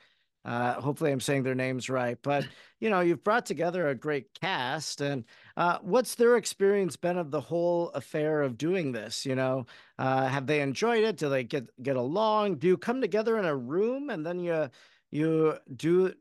Uh, 0.46 0.80
hopefully, 0.80 1.12
I'm 1.12 1.20
saying 1.20 1.44
their 1.44 1.56
names 1.56 1.89
right. 1.89 2.18
But 2.22 2.46
you 2.80 2.89
know, 2.89 3.00
you've 3.01 3.24
brought 3.24 3.46
together 3.48 3.88
a 3.88 3.96
great 3.96 4.34
cast, 4.39 5.01
and 5.01 5.25
uh, 5.58 5.80
what's 5.82 6.14
their 6.14 6.38
experience 6.38 6.96
been 6.96 7.18
of 7.18 7.32
the 7.32 7.42
whole 7.42 7.90
affair 7.90 8.44
of 8.44 8.60
doing 8.60 8.92
this? 8.92 9.26
You 9.26 9.34
know, 9.34 9.66
uh, 9.98 10.28
have 10.28 10.46
they 10.46 10.62
enjoyed 10.62 11.04
it? 11.04 11.18
Do 11.18 11.30
they 11.30 11.44
get 11.44 11.68
get 11.82 11.96
along? 11.96 12.58
Do 12.58 12.68
you 12.68 12.78
come 12.78 13.02
together 13.02 13.38
in 13.40 13.46
a 13.46 13.56
room 13.56 14.12
and 14.12 14.24
then 14.24 14.40
you 14.40 14.70
you 15.10 15.58
do 15.76 16.14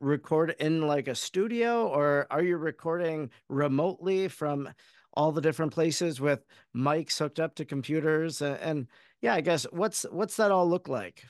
record 0.00 0.56
in 0.58 0.82
like 0.82 1.06
a 1.06 1.14
studio, 1.14 1.86
or 1.86 2.26
are 2.30 2.42
you 2.42 2.56
recording 2.56 3.30
remotely 3.48 4.26
from 4.26 4.68
all 5.14 5.30
the 5.30 5.40
different 5.40 5.72
places 5.72 6.20
with 6.20 6.44
mics 6.74 7.18
hooked 7.18 7.38
up 7.38 7.54
to 7.54 7.64
computers? 7.64 8.42
And, 8.42 8.56
and 8.56 8.86
yeah, 9.20 9.34
I 9.34 9.42
guess 9.42 9.64
what's 9.70 10.02
what's 10.10 10.36
that 10.36 10.50
all 10.50 10.68
look 10.68 10.88
like? 10.88 11.24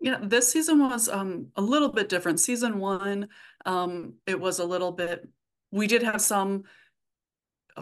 Yeah, 0.00 0.18
this 0.22 0.52
season 0.52 0.78
was 0.78 1.08
um 1.08 1.48
a 1.56 1.62
little 1.62 1.90
bit 1.90 2.08
different. 2.08 2.38
Season 2.38 2.78
one, 2.78 3.26
um, 3.66 4.14
it 4.28 4.38
was 4.38 4.60
a 4.60 4.64
little 4.64 4.92
bit. 4.92 5.28
We 5.70 5.86
did 5.86 6.02
have 6.02 6.20
some 6.20 6.64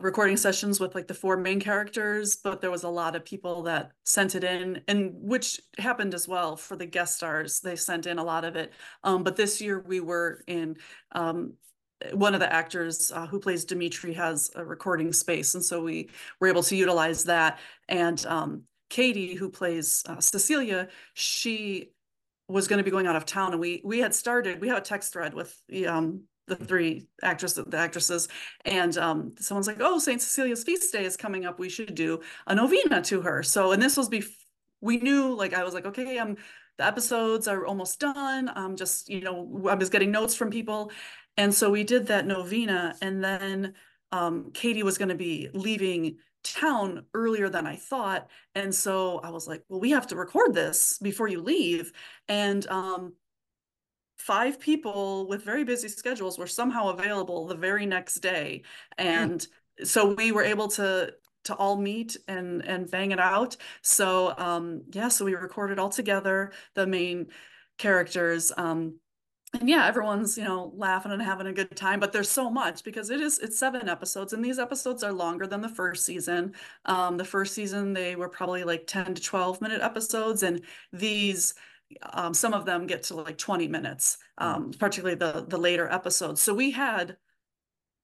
recording 0.00 0.36
sessions 0.36 0.80
with 0.80 0.94
like 0.94 1.06
the 1.06 1.14
four 1.14 1.36
main 1.36 1.60
characters, 1.60 2.36
but 2.36 2.60
there 2.60 2.70
was 2.70 2.84
a 2.84 2.88
lot 2.88 3.16
of 3.16 3.24
people 3.24 3.62
that 3.64 3.92
sent 4.04 4.34
it 4.34 4.44
in, 4.44 4.82
and 4.88 5.12
which 5.14 5.60
happened 5.78 6.14
as 6.14 6.28
well 6.28 6.56
for 6.56 6.76
the 6.76 6.86
guest 6.86 7.16
stars. 7.16 7.60
They 7.60 7.76
sent 7.76 8.06
in 8.06 8.18
a 8.18 8.24
lot 8.24 8.44
of 8.44 8.56
it. 8.56 8.72
Um, 9.02 9.24
but 9.24 9.36
this 9.36 9.60
year 9.60 9.80
we 9.80 10.00
were 10.00 10.42
in 10.46 10.76
um 11.12 11.54
one 12.12 12.32
of 12.32 12.38
the 12.38 12.52
actors 12.52 13.10
uh, 13.10 13.26
who 13.26 13.40
plays 13.40 13.64
Dimitri 13.64 14.12
has 14.14 14.50
a 14.54 14.64
recording 14.64 15.12
space, 15.12 15.54
and 15.54 15.64
so 15.64 15.82
we 15.82 16.10
were 16.40 16.48
able 16.48 16.62
to 16.62 16.76
utilize 16.76 17.24
that. 17.24 17.58
And 17.88 18.24
um, 18.26 18.62
Katie, 18.88 19.34
who 19.34 19.50
plays 19.50 20.04
uh, 20.06 20.20
Cecilia, 20.20 20.88
she 21.14 21.90
was 22.46 22.68
going 22.68 22.78
to 22.78 22.84
be 22.84 22.90
going 22.90 23.06
out 23.06 23.16
of 23.16 23.26
town, 23.26 23.52
and 23.52 23.60
we 23.60 23.82
we 23.84 23.98
had 23.98 24.14
started. 24.14 24.60
We 24.60 24.68
had 24.68 24.78
a 24.78 24.82
text 24.82 25.12
thread 25.12 25.34
with 25.34 25.60
the 25.68 25.88
um 25.88 26.22
the 26.48 26.56
three 26.56 27.06
actresses, 27.22 27.64
the 27.66 27.76
actresses, 27.76 28.28
and 28.64 28.96
um, 28.98 29.34
someone's 29.38 29.66
like, 29.66 29.78
"Oh, 29.80 29.98
Saint 29.98 30.22
Cecilia's 30.22 30.64
feast 30.64 30.92
day 30.92 31.04
is 31.04 31.16
coming 31.16 31.46
up. 31.46 31.58
We 31.58 31.68
should 31.68 31.94
do 31.94 32.20
a 32.46 32.54
novena 32.54 33.02
to 33.02 33.20
her." 33.22 33.42
So, 33.42 33.72
and 33.72 33.82
this 33.82 33.96
was 33.96 34.08
before 34.08 34.34
we 34.80 34.98
knew. 34.98 35.34
Like, 35.34 35.54
I 35.54 35.64
was 35.64 35.74
like, 35.74 35.86
"Okay, 35.86 36.18
I'm." 36.18 36.36
The 36.78 36.86
episodes 36.86 37.48
are 37.48 37.66
almost 37.66 37.98
done. 37.98 38.48
I'm 38.54 38.76
just, 38.76 39.08
you 39.08 39.20
know, 39.20 39.66
I 39.68 39.74
was 39.74 39.90
getting 39.90 40.12
notes 40.12 40.36
from 40.36 40.48
people, 40.48 40.92
and 41.36 41.52
so 41.52 41.70
we 41.70 41.82
did 41.82 42.06
that 42.06 42.24
novena, 42.24 42.94
and 43.02 43.22
then 43.22 43.74
um, 44.12 44.50
Katie 44.54 44.84
was 44.84 44.96
going 44.96 45.08
to 45.08 45.16
be 45.16 45.48
leaving 45.52 46.18
town 46.42 47.04
earlier 47.14 47.48
than 47.48 47.66
I 47.66 47.76
thought. 47.76 48.28
And 48.54 48.74
so 48.74 49.18
I 49.18 49.30
was 49.30 49.46
like, 49.46 49.64
well, 49.68 49.80
we 49.80 49.90
have 49.90 50.06
to 50.08 50.16
record 50.16 50.54
this 50.54 50.98
before 51.02 51.28
you 51.28 51.42
leave. 51.42 51.92
And 52.28 52.66
um, 52.68 53.14
five 54.18 54.60
people 54.60 55.26
with 55.28 55.42
very 55.42 55.64
busy 55.64 55.88
schedules 55.88 56.38
were 56.38 56.46
somehow 56.46 56.88
available 56.88 57.46
the 57.46 57.54
very 57.54 57.86
next 57.86 58.16
day. 58.16 58.62
And 58.98 59.46
so 59.84 60.14
we 60.14 60.32
were 60.32 60.42
able 60.42 60.68
to 60.68 61.14
to 61.44 61.54
all 61.54 61.76
meet 61.76 62.16
and 62.26 62.64
and 62.66 62.90
bang 62.90 63.12
it 63.12 63.20
out. 63.20 63.56
So 63.82 64.34
um 64.36 64.82
yeah, 64.92 65.08
so 65.08 65.24
we 65.24 65.34
recorded 65.34 65.78
all 65.78 65.88
together 65.88 66.52
the 66.74 66.86
main 66.86 67.28
characters. 67.78 68.52
Um 68.56 68.98
and 69.58 69.66
yeah, 69.66 69.86
everyone's, 69.86 70.36
you 70.36 70.44
know, 70.44 70.72
laughing 70.76 71.10
and 71.10 71.22
having 71.22 71.46
a 71.46 71.54
good 71.54 71.74
time, 71.74 72.00
but 72.00 72.12
there's 72.12 72.28
so 72.28 72.50
much 72.50 72.84
because 72.84 73.08
it 73.08 73.20
is 73.20 73.38
it's 73.38 73.58
seven 73.58 73.88
episodes 73.88 74.32
and 74.32 74.44
these 74.44 74.58
episodes 74.58 75.02
are 75.02 75.12
longer 75.12 75.46
than 75.46 75.62
the 75.62 75.68
first 75.70 76.04
season. 76.04 76.54
Um, 76.84 77.16
the 77.16 77.24
first 77.24 77.54
season 77.54 77.92
they 77.92 78.16
were 78.16 78.28
probably 78.28 78.64
like 78.64 78.86
10 78.86 79.14
to 79.14 79.22
12 79.22 79.62
minute 79.62 79.80
episodes 79.80 80.42
and 80.42 80.60
these 80.92 81.54
um, 82.12 82.34
some 82.34 82.54
of 82.54 82.66
them 82.66 82.86
get 82.86 83.02
to 83.04 83.14
like 83.14 83.38
20 83.38 83.68
minutes, 83.68 84.18
um, 84.38 84.72
particularly 84.78 85.16
the 85.16 85.44
the 85.48 85.58
later 85.58 85.88
episodes. 85.90 86.40
So 86.42 86.54
we 86.54 86.70
had 86.70 87.16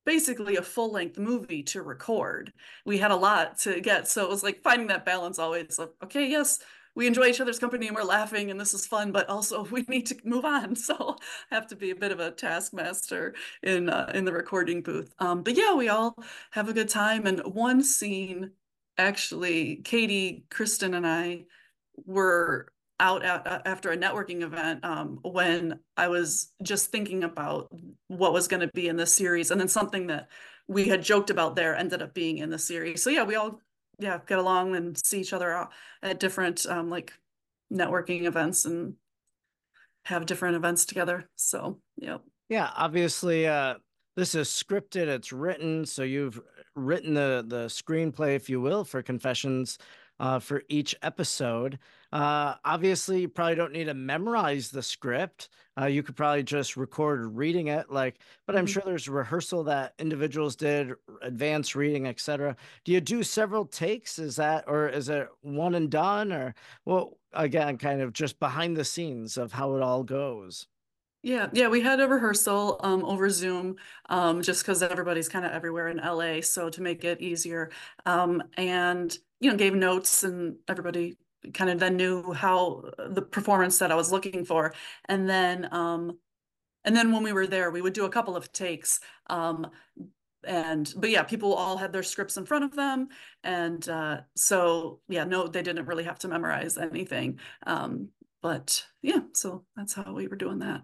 basically 0.04 0.56
a 0.56 0.62
full 0.62 0.92
length 0.92 1.18
movie 1.18 1.62
to 1.62 1.82
record. 1.82 2.52
We 2.84 2.98
had 2.98 3.10
a 3.10 3.16
lot 3.16 3.58
to 3.60 3.80
get. 3.80 4.08
So 4.08 4.24
it 4.24 4.28
was 4.28 4.42
like 4.42 4.62
finding 4.62 4.88
that 4.88 5.04
balance 5.04 5.38
always 5.38 5.78
of, 5.78 5.90
okay, 6.02 6.28
yes, 6.28 6.58
we 6.94 7.06
enjoy 7.06 7.26
each 7.26 7.40
other's 7.40 7.58
company 7.58 7.88
and 7.88 7.96
we're 7.96 8.04
laughing 8.04 8.50
and 8.50 8.60
this 8.60 8.74
is 8.74 8.86
fun, 8.86 9.12
but 9.12 9.28
also 9.28 9.64
we 9.70 9.82
need 9.88 10.06
to 10.06 10.16
move 10.24 10.44
on. 10.44 10.76
So 10.84 11.16
I 11.50 11.54
have 11.54 11.66
to 11.68 11.76
be 11.76 11.90
a 11.90 11.96
bit 11.96 12.12
of 12.12 12.20
a 12.20 12.30
taskmaster 12.30 13.34
in 13.62 13.88
uh, 13.88 14.10
in 14.14 14.24
the 14.24 14.32
recording 14.32 14.82
booth. 14.82 15.14
Um, 15.18 15.42
but 15.42 15.56
yeah, 15.56 15.74
we 15.74 15.88
all 15.88 16.14
have 16.50 16.68
a 16.68 16.74
good 16.74 16.88
time. 16.88 17.26
And 17.26 17.40
one 17.40 17.82
scene, 17.82 18.50
actually, 18.98 19.76
Katie, 19.76 20.44
Kristen, 20.50 20.94
and 20.94 21.06
I 21.06 21.44
were 22.04 22.68
out 23.00 23.24
at, 23.24 23.62
after 23.66 23.90
a 23.90 23.96
networking 23.96 24.42
event 24.42 24.84
um, 24.84 25.18
when 25.22 25.80
I 25.96 26.08
was 26.08 26.52
just 26.62 26.90
thinking 26.90 27.24
about 27.24 27.72
what 28.08 28.32
was 28.32 28.48
going 28.48 28.60
to 28.60 28.70
be 28.74 28.88
in 28.88 28.96
the 28.96 29.06
series, 29.06 29.50
and 29.50 29.60
then 29.60 29.68
something 29.68 30.06
that 30.08 30.28
we 30.68 30.84
had 30.84 31.02
joked 31.02 31.30
about 31.30 31.56
there 31.56 31.76
ended 31.76 32.02
up 32.02 32.14
being 32.14 32.38
in 32.38 32.50
the 32.50 32.58
series. 32.58 33.02
So 33.02 33.10
yeah, 33.10 33.24
we 33.24 33.34
all 33.34 33.60
yeah 33.98 34.18
get 34.26 34.38
along 34.38 34.76
and 34.76 34.96
see 35.04 35.20
each 35.20 35.32
other 35.32 35.68
at 36.02 36.20
different 36.20 36.66
um, 36.66 36.90
like 36.90 37.12
networking 37.72 38.24
events 38.24 38.64
and 38.64 38.94
have 40.04 40.26
different 40.26 40.56
events 40.56 40.84
together. 40.84 41.28
So 41.36 41.78
yeah. 41.96 42.18
Yeah, 42.48 42.70
obviously, 42.76 43.46
uh, 43.46 43.74
this 44.16 44.34
is 44.34 44.48
scripted. 44.48 45.08
It's 45.08 45.32
written, 45.32 45.86
so 45.86 46.02
you've 46.02 46.40
written 46.76 47.14
the 47.14 47.44
the 47.46 47.66
screenplay, 47.66 48.36
if 48.36 48.48
you 48.48 48.60
will, 48.60 48.84
for 48.84 49.02
Confessions 49.02 49.78
uh, 50.20 50.38
for 50.38 50.62
each 50.68 50.94
episode. 51.02 51.78
Uh, 52.12 52.54
obviously, 52.64 53.22
you 53.22 53.28
probably 53.28 53.56
don't 53.56 53.72
need 53.72 53.84
to 53.84 53.94
memorize 53.94 54.70
the 54.70 54.82
script. 54.82 55.48
Uh, 55.80 55.86
you 55.86 56.02
could 56.02 56.14
probably 56.16 56.42
just 56.44 56.76
record 56.76 57.24
reading 57.36 57.66
it, 57.68 57.90
like. 57.90 58.20
But 58.46 58.56
I'm 58.56 58.66
Mhm. 58.66 58.66
sure 58.66 58.82
there's 58.84 59.08
rehearsal 59.08 59.64
that 59.64 59.94
individuals 59.98 60.54
did, 60.56 60.92
advanced 61.22 61.74
reading, 61.74 62.06
etc. 62.06 62.56
Do 62.84 62.92
you 62.92 63.00
do 63.00 63.22
several 63.22 63.64
takes? 63.66 64.18
Is 64.18 64.36
that, 64.36 64.64
or 64.68 64.88
is 64.88 65.08
it 65.08 65.28
one 65.42 65.74
and 65.74 65.90
done, 65.90 66.32
or 66.32 66.54
well, 66.84 67.18
again, 67.32 67.78
kind 67.78 68.00
of 68.00 68.12
just 68.12 68.38
behind 68.38 68.76
the 68.76 68.84
scenes 68.84 69.36
of 69.36 69.52
how 69.52 69.74
it 69.76 69.82
all 69.82 70.04
goes? 70.04 70.68
Yeah, 71.22 71.48
yeah, 71.54 71.68
we 71.68 71.80
had 71.80 72.00
a 72.00 72.06
rehearsal 72.08 72.78
um, 72.82 73.02
over 73.02 73.30
Zoom 73.30 73.76
um, 74.10 74.42
just 74.42 74.62
because 74.62 74.82
everybody's 74.82 75.28
kind 75.28 75.46
of 75.46 75.52
everywhere 75.52 75.88
in 75.88 75.98
LA, 75.98 76.42
so 76.42 76.68
to 76.68 76.82
make 76.82 77.02
it 77.02 77.22
easier. 77.22 77.70
Um, 78.04 78.42
and 78.58 79.16
you 79.44 79.50
know, 79.50 79.56
gave 79.56 79.74
notes, 79.74 80.24
and 80.24 80.56
everybody 80.68 81.18
kind 81.52 81.68
of 81.68 81.78
then 81.78 81.96
knew 81.96 82.32
how 82.32 82.82
the 83.10 83.20
performance 83.20 83.78
that 83.78 83.92
I 83.92 83.94
was 83.94 84.10
looking 84.10 84.46
for. 84.46 84.72
And 85.04 85.28
then, 85.28 85.68
um, 85.70 86.18
and 86.84 86.96
then 86.96 87.12
when 87.12 87.22
we 87.22 87.34
were 87.34 87.46
there, 87.46 87.70
we 87.70 87.82
would 87.82 87.92
do 87.92 88.06
a 88.06 88.10
couple 88.10 88.36
of 88.36 88.50
takes. 88.52 89.00
Um, 89.28 89.66
and 90.44 90.92
but 90.96 91.10
yeah, 91.10 91.24
people 91.24 91.52
all 91.52 91.76
had 91.76 91.92
their 91.92 92.02
scripts 92.02 92.38
in 92.38 92.46
front 92.46 92.64
of 92.64 92.74
them, 92.74 93.08
and 93.42 93.86
uh, 93.86 94.22
so 94.34 95.00
yeah, 95.08 95.24
no, 95.24 95.46
they 95.46 95.62
didn't 95.62 95.86
really 95.86 96.04
have 96.04 96.18
to 96.20 96.28
memorize 96.28 96.78
anything. 96.78 97.38
Um, 97.66 98.08
but 98.40 98.86
yeah, 99.02 99.20
so 99.34 99.64
that's 99.76 99.92
how 99.92 100.14
we 100.14 100.26
were 100.26 100.36
doing 100.36 100.60
that. 100.60 100.82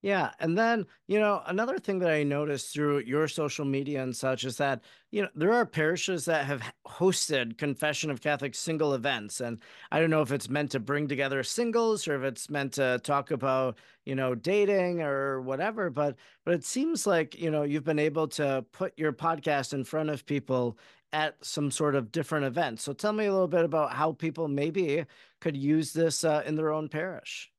Yeah. 0.00 0.30
And 0.38 0.56
then, 0.56 0.86
you 1.08 1.18
know, 1.18 1.42
another 1.46 1.76
thing 1.76 1.98
that 1.98 2.10
I 2.10 2.22
noticed 2.22 2.72
through 2.72 3.00
your 3.00 3.26
social 3.26 3.64
media 3.64 4.00
and 4.00 4.14
such 4.14 4.44
is 4.44 4.56
that, 4.58 4.82
you 5.10 5.22
know, 5.22 5.28
there 5.34 5.52
are 5.52 5.66
parishes 5.66 6.24
that 6.26 6.44
have 6.44 6.62
hosted 6.86 7.58
Confession 7.58 8.08
of 8.08 8.20
Catholics 8.20 8.60
single 8.60 8.94
events. 8.94 9.40
And 9.40 9.58
I 9.90 9.98
don't 9.98 10.10
know 10.10 10.22
if 10.22 10.30
it's 10.30 10.48
meant 10.48 10.70
to 10.70 10.78
bring 10.78 11.08
together 11.08 11.42
singles 11.42 12.06
or 12.06 12.14
if 12.14 12.22
it's 12.22 12.48
meant 12.48 12.74
to 12.74 13.00
talk 13.02 13.32
about, 13.32 13.78
you 14.04 14.14
know, 14.14 14.36
dating 14.36 15.02
or 15.02 15.40
whatever. 15.40 15.90
But, 15.90 16.14
but 16.44 16.54
it 16.54 16.64
seems 16.64 17.04
like, 17.04 17.36
you 17.36 17.50
know, 17.50 17.64
you've 17.64 17.82
been 17.82 17.98
able 17.98 18.28
to 18.28 18.64
put 18.70 18.96
your 18.96 19.12
podcast 19.12 19.72
in 19.72 19.82
front 19.82 20.10
of 20.10 20.24
people 20.26 20.78
at 21.12 21.44
some 21.44 21.72
sort 21.72 21.96
of 21.96 22.12
different 22.12 22.44
event. 22.44 22.78
So 22.78 22.92
tell 22.92 23.12
me 23.12 23.26
a 23.26 23.32
little 23.32 23.48
bit 23.48 23.64
about 23.64 23.92
how 23.94 24.12
people 24.12 24.46
maybe 24.46 25.06
could 25.40 25.56
use 25.56 25.92
this 25.92 26.22
uh, 26.22 26.44
in 26.46 26.54
their 26.54 26.70
own 26.70 26.88
parish. 26.88 27.50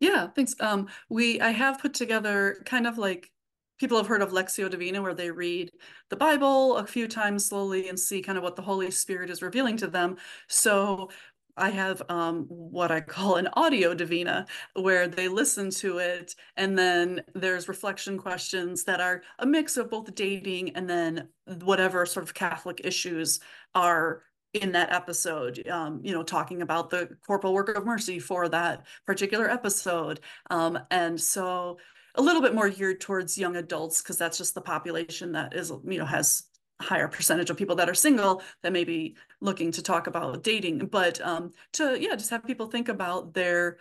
Yeah, 0.00 0.28
thanks. 0.28 0.54
Um, 0.60 0.88
we 1.08 1.40
I 1.40 1.50
have 1.50 1.78
put 1.80 1.94
together 1.94 2.62
kind 2.66 2.86
of 2.86 2.98
like 2.98 3.30
people 3.78 3.96
have 3.96 4.06
heard 4.06 4.22
of 4.22 4.30
Lectio 4.32 4.70
Divina, 4.70 5.02
where 5.02 5.14
they 5.14 5.30
read 5.30 5.70
the 6.10 6.16
Bible 6.16 6.76
a 6.76 6.86
few 6.86 7.08
times 7.08 7.46
slowly 7.46 7.88
and 7.88 7.98
see 7.98 8.22
kind 8.22 8.38
of 8.38 8.44
what 8.44 8.56
the 8.56 8.62
Holy 8.62 8.90
Spirit 8.90 9.30
is 9.30 9.42
revealing 9.42 9.76
to 9.78 9.86
them. 9.86 10.16
So 10.48 11.10
I 11.58 11.70
have 11.70 12.02
um, 12.10 12.44
what 12.48 12.90
I 12.90 13.00
call 13.00 13.36
an 13.36 13.48
audio 13.54 13.94
Divina, 13.94 14.46
where 14.74 15.08
they 15.08 15.28
listen 15.28 15.70
to 15.70 15.98
it, 15.98 16.34
and 16.56 16.78
then 16.78 17.22
there's 17.34 17.68
reflection 17.68 18.18
questions 18.18 18.84
that 18.84 19.00
are 19.00 19.22
a 19.38 19.46
mix 19.46 19.76
of 19.78 19.88
both 19.90 20.14
dating 20.14 20.70
and 20.76 20.88
then 20.88 21.28
whatever 21.62 22.04
sort 22.04 22.24
of 22.24 22.34
Catholic 22.34 22.82
issues 22.84 23.40
are 23.74 24.22
in 24.56 24.72
that 24.72 24.92
episode. 24.92 25.66
Um, 25.68 26.00
you 26.02 26.12
know, 26.12 26.22
talking 26.22 26.62
about 26.62 26.90
the 26.90 27.08
corporal 27.26 27.54
work 27.54 27.68
of 27.68 27.84
mercy 27.84 28.18
for 28.18 28.48
that 28.48 28.86
particular 29.06 29.48
episode, 29.50 30.20
um, 30.50 30.78
and 30.90 31.20
so 31.20 31.78
a 32.16 32.22
little 32.22 32.42
bit 32.42 32.54
more 32.54 32.68
geared 32.68 33.00
towards 33.00 33.38
young 33.38 33.56
adults 33.56 34.02
because 34.02 34.16
that's 34.16 34.38
just 34.38 34.54
the 34.54 34.60
population 34.60 35.32
that 35.32 35.54
is 35.54 35.70
you 35.84 35.98
know 35.98 36.04
has 36.04 36.44
higher 36.80 37.08
percentage 37.08 37.48
of 37.48 37.56
people 37.56 37.76
that 37.76 37.88
are 37.88 37.94
single 37.94 38.42
that 38.62 38.72
may 38.72 38.84
be 38.84 39.16
looking 39.40 39.72
to 39.72 39.82
talk 39.82 40.06
about 40.06 40.42
dating 40.42 40.78
but 40.78 41.20
um 41.22 41.52
to 41.72 41.96
yeah 42.00 42.14
just 42.14 42.30
have 42.30 42.44
people 42.44 42.66
think 42.66 42.88
about 42.88 43.32
their 43.32 43.78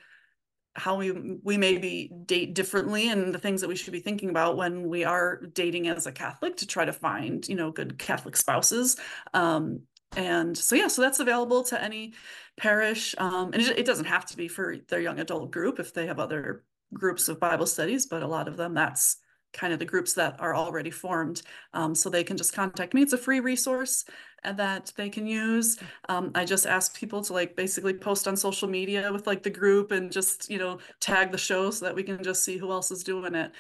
how 0.75 0.96
we 0.96 1.12
we 1.44 1.58
maybe 1.58 2.12
date 2.25 2.53
differently 2.53 3.10
and 3.10 3.34
the 3.34 3.39
things 3.39 3.62
that 3.62 3.67
we 3.67 3.75
should 3.75 3.94
be 3.94 4.00
thinking 4.00 4.29
about 4.29 4.58
when 4.58 4.88
we 4.88 5.03
are 5.03 5.41
dating 5.53 5.88
as 5.88 6.05
a 6.08 6.12
catholic 6.12 6.55
to 6.58 6.67
try 6.67 6.86
to 6.86 6.94
find 6.94 7.48
you 7.48 7.55
know 7.55 7.72
good 7.72 7.98
catholic 7.98 8.38
spouses 8.38 8.98
um 9.34 9.82
and 10.16 10.58
so 10.58 10.76
yeah 10.76 10.88
so 10.88 11.02
that's 11.02 11.20
available 11.20 11.64
to 11.64 11.82
any 11.82 12.14
parish 12.58 13.16
um 13.18 13.52
and 13.54 13.62
it, 13.62 13.80
it 13.80 13.86
doesn't 13.86 14.06
have 14.06 14.26
to 14.26 14.38
be 14.38 14.48
for 14.48 14.78
their 14.88 15.02
young 15.02 15.20
adult 15.20 15.52
group 15.52 15.80
if 15.80 15.94
they 15.94 16.06
have 16.08 16.20
other 16.20 16.64
groups 16.94 17.28
of 17.28 17.40
bible 17.40 17.66
studies 17.66 18.06
but 18.06 18.24
a 18.24 18.28
lot 18.28 18.48
of 18.48 18.58
them 18.58 18.74
that's 18.74 19.18
kind 19.56 19.74
of 19.74 19.80
the 19.80 19.86
groups 19.86 20.14
that 20.14 20.36
are 20.40 20.56
already 20.56 20.92
formed. 20.92 21.42
Um, 21.74 21.96
so 21.96 22.10
they 22.10 22.24
can 22.24 22.38
just 22.38 22.54
contact 22.54 22.94
me. 22.94 23.02
It's 23.02 23.14
a 23.14 23.18
free 23.18 23.40
resource 23.40 24.06
that 24.44 24.92
they 24.96 25.10
can 25.10 25.26
use. 25.26 25.80
Um, 26.10 26.32
I 26.36 26.46
just 26.46 26.68
ask 26.68 26.96
people 26.96 27.22
to 27.24 27.34
like 27.34 27.56
basically 27.56 27.94
post 27.94 28.28
on 28.28 28.38
social 28.38 28.68
media 28.68 29.12
with 29.12 29.26
like 29.26 29.42
the 29.42 29.50
group 29.50 29.92
and 29.92 30.12
just, 30.12 30.50
you 30.50 30.60
know, 30.60 30.80
tag 31.00 31.32
the 31.32 31.38
show 31.38 31.72
so 31.72 31.86
that 31.86 31.96
we 31.96 32.04
can 32.04 32.22
just 32.22 32.44
see 32.44 32.58
who 32.58 32.70
else 32.70 32.92
is 32.92 33.04
doing 33.04 33.34
it. 33.34 33.52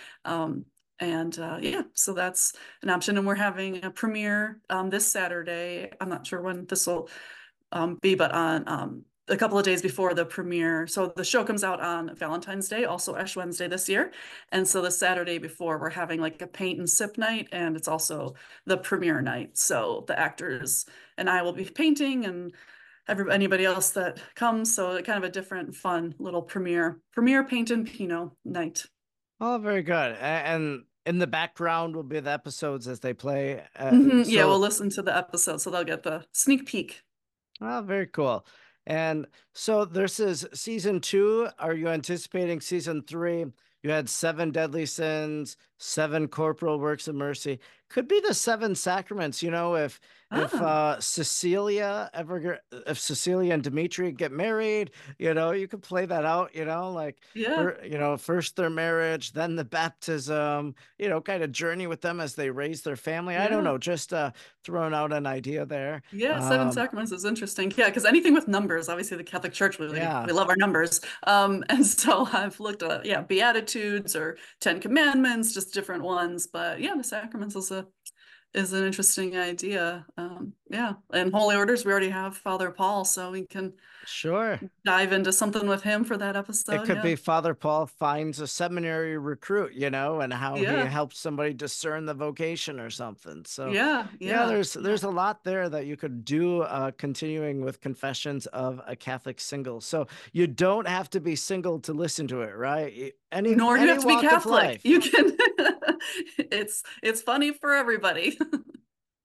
And 0.99 1.37
uh, 1.37 1.57
yeah, 1.61 1.83
so 1.93 2.13
that's 2.13 2.53
an 2.81 2.89
option. 2.89 3.17
And 3.17 3.27
we're 3.27 3.35
having 3.35 3.83
a 3.83 3.91
premiere 3.91 4.61
um, 4.69 4.89
this 4.89 5.05
Saturday. 5.05 5.91
I'm 5.99 6.09
not 6.09 6.25
sure 6.25 6.41
when 6.41 6.65
this 6.65 6.87
will 6.87 7.09
um, 7.71 7.97
be, 8.01 8.15
but 8.15 8.31
on 8.31 8.67
um, 8.67 9.03
a 9.27 9.35
couple 9.35 9.57
of 9.57 9.65
days 9.65 9.81
before 9.81 10.13
the 10.13 10.25
premiere. 10.25 10.87
So 10.87 11.11
the 11.15 11.23
show 11.23 11.43
comes 11.43 11.63
out 11.63 11.81
on 11.81 12.15
Valentine's 12.15 12.69
Day, 12.69 12.85
also 12.85 13.15
Ash 13.15 13.35
Wednesday 13.35 13.67
this 13.67 13.89
year. 13.89 14.11
And 14.51 14.67
so 14.67 14.81
the 14.81 14.91
Saturday 14.91 15.37
before, 15.37 15.79
we're 15.79 15.89
having 15.89 16.21
like 16.21 16.41
a 16.41 16.47
paint 16.47 16.79
and 16.79 16.89
sip 16.89 17.17
night, 17.17 17.47
and 17.51 17.75
it's 17.75 17.87
also 17.87 18.35
the 18.65 18.77
premiere 18.77 19.21
night. 19.21 19.57
So 19.57 20.05
the 20.07 20.17
actors 20.17 20.85
and 21.17 21.29
I 21.29 21.41
will 21.41 21.53
be 21.53 21.65
painting, 21.65 22.25
and 22.25 22.53
every, 23.07 23.31
anybody 23.33 23.65
else 23.65 23.89
that 23.91 24.19
comes. 24.35 24.73
So 24.73 25.01
kind 25.01 25.17
of 25.17 25.23
a 25.23 25.33
different, 25.33 25.75
fun 25.75 26.13
little 26.19 26.41
premiere 26.41 26.99
premiere 27.11 27.43
paint 27.43 27.71
and 27.71 27.87
Pinot 27.87 28.29
night. 28.43 28.85
Oh, 29.39 29.57
very 29.57 29.83
good. 29.83 30.15
And 30.19 30.83
in 31.05 31.19
the 31.19 31.27
background 31.27 31.95
will 31.95 32.03
be 32.03 32.19
the 32.19 32.31
episodes 32.31 32.87
as 32.87 32.99
they 32.99 33.13
play. 33.13 33.63
Uh, 33.75 33.91
mm-hmm. 33.91 34.23
so... 34.23 34.29
Yeah, 34.29 34.45
we'll 34.45 34.59
listen 34.59 34.89
to 34.91 35.01
the 35.01 35.15
episode, 35.15 35.61
so 35.61 35.69
they'll 35.69 35.83
get 35.83 36.03
the 36.03 36.25
sneak 36.31 36.65
peek. 36.65 37.03
Oh, 37.61 37.83
very 37.85 38.07
cool. 38.07 38.45
And 38.87 39.27
so 39.53 39.85
this 39.85 40.19
is 40.19 40.47
season 40.53 40.99
two. 41.01 41.47
Are 41.59 41.73
you 41.73 41.87
anticipating 41.87 42.61
season 42.61 43.03
three? 43.03 43.45
You 43.83 43.91
had 43.91 44.09
seven 44.09 44.51
deadly 44.51 44.85
sins, 44.85 45.57
seven 45.77 46.27
corporal 46.27 46.79
works 46.79 47.07
of 47.07 47.15
mercy. 47.15 47.59
Could 47.95 48.09
be 48.09 48.19
the 48.19 48.33
seven 48.33 48.75
sacraments. 48.75 49.41
You 49.41 49.51
know, 49.51 49.75
if 49.75 50.01
ah. 50.29 50.43
if 50.43 50.53
uh, 50.53 50.99
Cecilia 50.99 52.09
ever, 52.13 52.59
if 52.85 52.99
Cecilia 52.99 53.53
and 53.53 53.63
Dimitri 53.63 54.11
get 54.11 54.33
married, 54.33 54.91
you 55.17 55.33
know, 55.33 55.51
you 55.51 55.69
could 55.69 55.81
play 55.81 56.05
that 56.05 56.25
out. 56.25 56.53
You 56.53 56.65
know, 56.65 56.91
like 56.91 57.19
yeah, 57.33 57.69
you 57.85 57.97
know, 57.97 58.17
first 58.17 58.57
their 58.57 58.69
marriage, 58.69 59.31
then 59.31 59.55
the 59.55 59.63
baptism. 59.63 60.75
You 60.99 61.07
know, 61.07 61.21
kind 61.21 61.41
of 61.41 61.53
journey 61.53 61.87
with 61.87 62.01
them 62.01 62.19
as 62.19 62.35
they 62.35 62.49
raise 62.49 62.81
their 62.81 62.97
family. 62.97 63.35
Yeah. 63.35 63.45
I 63.45 63.47
don't 63.47 63.63
know, 63.63 63.77
just 63.77 64.11
uh, 64.11 64.31
throwing 64.65 64.93
out 64.93 65.13
an 65.13 65.25
idea 65.25 65.65
there. 65.65 66.01
Yeah, 66.11 66.41
seven 66.41 66.67
um, 66.67 66.73
sacraments 66.73 67.13
is 67.13 67.23
interesting. 67.23 67.71
Yeah, 67.77 67.85
because 67.85 68.03
anything 68.03 68.33
with 68.33 68.49
numbers, 68.49 68.89
obviously 68.89 69.15
the 69.15 69.23
Catholic 69.23 69.53
Church, 69.53 69.79
we 69.79 69.89
yeah. 69.93 70.25
we 70.25 70.33
love 70.33 70.49
our 70.49 70.57
numbers. 70.57 70.99
Um, 71.27 71.63
and 71.69 71.85
so 71.85 72.27
I've 72.33 72.59
looked 72.59 72.83
at 72.83 73.05
yeah, 73.05 73.21
Beatitudes 73.21 74.17
or 74.17 74.35
Ten 74.59 74.81
Commandments, 74.81 75.53
just 75.53 75.73
different 75.73 76.03
ones. 76.03 76.45
But 76.45 76.81
yeah, 76.81 76.95
the 76.97 77.03
sacraments 77.05 77.55
is 77.55 77.71
a 77.71 77.84
is 78.55 78.73
an 78.73 78.85
interesting 78.85 79.37
idea. 79.37 80.05
Um, 80.17 80.53
yeah, 80.69 80.93
and 81.13 81.31
holy 81.31 81.55
orders, 81.55 81.85
we 81.85 81.91
already 81.91 82.09
have 82.09 82.37
Father 82.37 82.71
Paul, 82.71 83.05
so 83.05 83.31
we 83.31 83.45
can 83.45 83.73
Sure. 84.05 84.59
Dive 84.83 85.11
into 85.11 85.33
something 85.33 85.67
with 85.67 85.83
him 85.83 86.03
for 86.03 86.17
that 86.17 86.35
episode. 86.35 86.75
It 86.75 86.85
could 86.85 86.97
yeah. 86.97 87.03
be 87.03 87.15
Father 87.15 87.53
Paul 87.53 87.87
finds 87.87 88.39
a 88.39 88.47
seminary 88.47 89.17
recruit, 89.17 89.73
you 89.73 89.89
know, 89.89 90.21
and 90.21 90.31
how 90.31 90.55
yeah. 90.55 90.83
he 90.83 90.89
helps 90.89 91.19
somebody 91.19 91.53
discern 91.53 92.05
the 92.05 92.13
vocation 92.13 92.79
or 92.79 92.89
something. 92.89 93.43
So 93.45 93.67
yeah, 93.67 94.07
yeah, 94.19 94.41
yeah 94.41 94.45
there's 94.45 94.73
there's 94.73 95.03
a 95.03 95.09
lot 95.09 95.43
there 95.43 95.69
that 95.69 95.85
you 95.85 95.97
could 95.97 96.23
do 96.23 96.61
uh, 96.61 96.91
continuing 96.91 97.61
with 97.61 97.81
confessions 97.81 98.45
of 98.47 98.81
a 98.87 98.95
Catholic 98.95 99.39
single. 99.39 99.81
So 99.81 100.07
you 100.31 100.47
don't 100.47 100.87
have 100.87 101.09
to 101.11 101.19
be 101.19 101.35
single 101.35 101.79
to 101.81 101.93
listen 101.93 102.27
to 102.27 102.41
it, 102.41 102.55
right? 102.55 103.13
Any 103.31 103.55
nor 103.55 103.75
do 103.75 103.83
you 103.83 103.89
have 103.89 104.01
to 104.01 104.07
be 104.07 104.21
Catholic. 104.21 104.81
You 104.83 104.99
can 104.99 105.35
it's 106.37 106.83
it's 107.01 107.21
funny 107.21 107.51
for 107.51 107.73
everybody. 107.73 108.37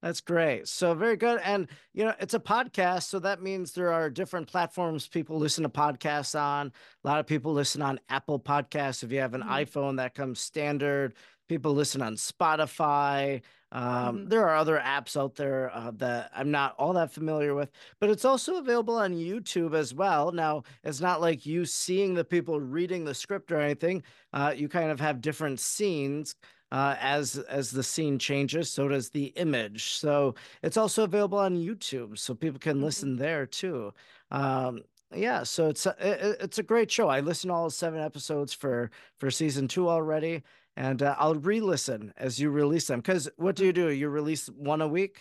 That's 0.03 0.21
great. 0.21 0.67
So 0.67 0.95
very 0.95 1.17
good. 1.17 1.41
And 1.45 1.69
you 1.93 2.05
know, 2.05 2.15
it's 2.19 2.35
a 2.35 2.41
podcast, 2.41 3.05
so 3.05 3.19
that 3.19 3.43
means 3.43 3.73
there 3.73 3.93
are 3.93 4.09
different 4.09 4.49
platforms 4.49 5.07
people 5.07 5.39
listen 5.39 5.63
to 5.65 5.69
podcasts 5.69 6.39
on. 6.39 6.73
A 7.05 7.09
lot 7.09 7.21
of 7.21 7.27
people 7.27 7.53
listen 7.53 7.83
on 7.83 8.01
Apple 8.09 8.41
Podcasts. 8.41 9.03
If 9.03 9.13
you 9.13 9.21
have 9.21 9.35
an 9.35 9.43
mm-hmm. 9.43 9.51
iPhone, 9.51 9.97
that 9.99 10.15
comes 10.15 10.41
standard. 10.41 11.15
People 11.49 11.75
listen 11.75 12.01
on 12.01 12.15
Spotify. 12.15 13.43
Um, 13.73 13.85
mm-hmm. 13.85 14.29
There 14.29 14.49
are 14.49 14.57
other 14.57 14.79
apps 14.79 15.21
out 15.21 15.35
there 15.35 15.71
uh, 15.75 15.93
that 15.97 16.31
I'm 16.35 16.51
not 16.51 16.75
all 16.79 16.95
that 16.95 17.13
familiar 17.13 17.55
with, 17.55 17.71
but 18.01 18.09
it's 18.09 18.25
also 18.25 18.57
available 18.57 18.97
on 18.97 19.15
YouTube 19.15 19.75
as 19.75 19.93
well. 19.93 20.33
Now, 20.33 20.63
it's 20.83 21.01
not 21.01 21.21
like 21.21 21.45
you 21.45 21.65
seeing 21.65 22.15
the 22.15 22.25
people 22.25 22.61
reading 22.61 23.05
the 23.05 23.15
script 23.15 23.53
or 23.53 23.61
anything. 23.61 24.03
Uh, 24.33 24.55
you 24.57 24.69
kind 24.69 24.91
of 24.91 24.99
have 25.01 25.21
different 25.21 25.61
scenes 25.61 26.35
uh, 26.73 26.97
as 27.01 27.37
as 27.49 27.71
the 27.71 27.83
scene 27.83 28.19
changes. 28.19 28.71
So 28.71 28.89
does 28.89 29.11
the 29.11 29.27
image. 29.37 29.93
So 29.95 30.35
it's 30.63 30.77
also 30.77 31.05
available 31.05 31.39
on 31.39 31.57
YouTube, 31.57 32.19
so 32.19 32.35
people 32.35 32.59
can 32.59 32.77
mm-hmm. 32.77 32.85
listen 32.85 33.17
there 33.17 33.47
too. 33.47 33.93
Um, 34.31 34.83
yeah, 35.13 35.43
so 35.43 35.69
it's 35.69 35.87
a, 35.87 35.95
it's 36.43 36.59
a 36.59 36.63
great 36.63 36.91
show. 36.91 37.09
I 37.09 37.21
listened 37.21 37.51
to 37.51 37.55
all 37.55 37.71
seven 37.71 38.01
episodes 38.01 38.53
for 38.53 38.91
for 39.19 39.31
season 39.31 39.67
two 39.67 39.89
already, 39.89 40.43
and 40.77 41.03
uh, 41.03 41.17
I'll 41.19 41.35
re-listen 41.35 42.13
as 42.17 42.39
you 42.39 42.51
release 42.51 42.87
them. 42.87 43.01
Because 43.01 43.29
what 43.37 43.57
do 43.57 43.65
you 43.67 43.73
do? 43.73 43.89
You 43.91 44.09
release 44.09 44.47
one 44.49 44.81
a 44.81 44.89
week? 44.89 45.21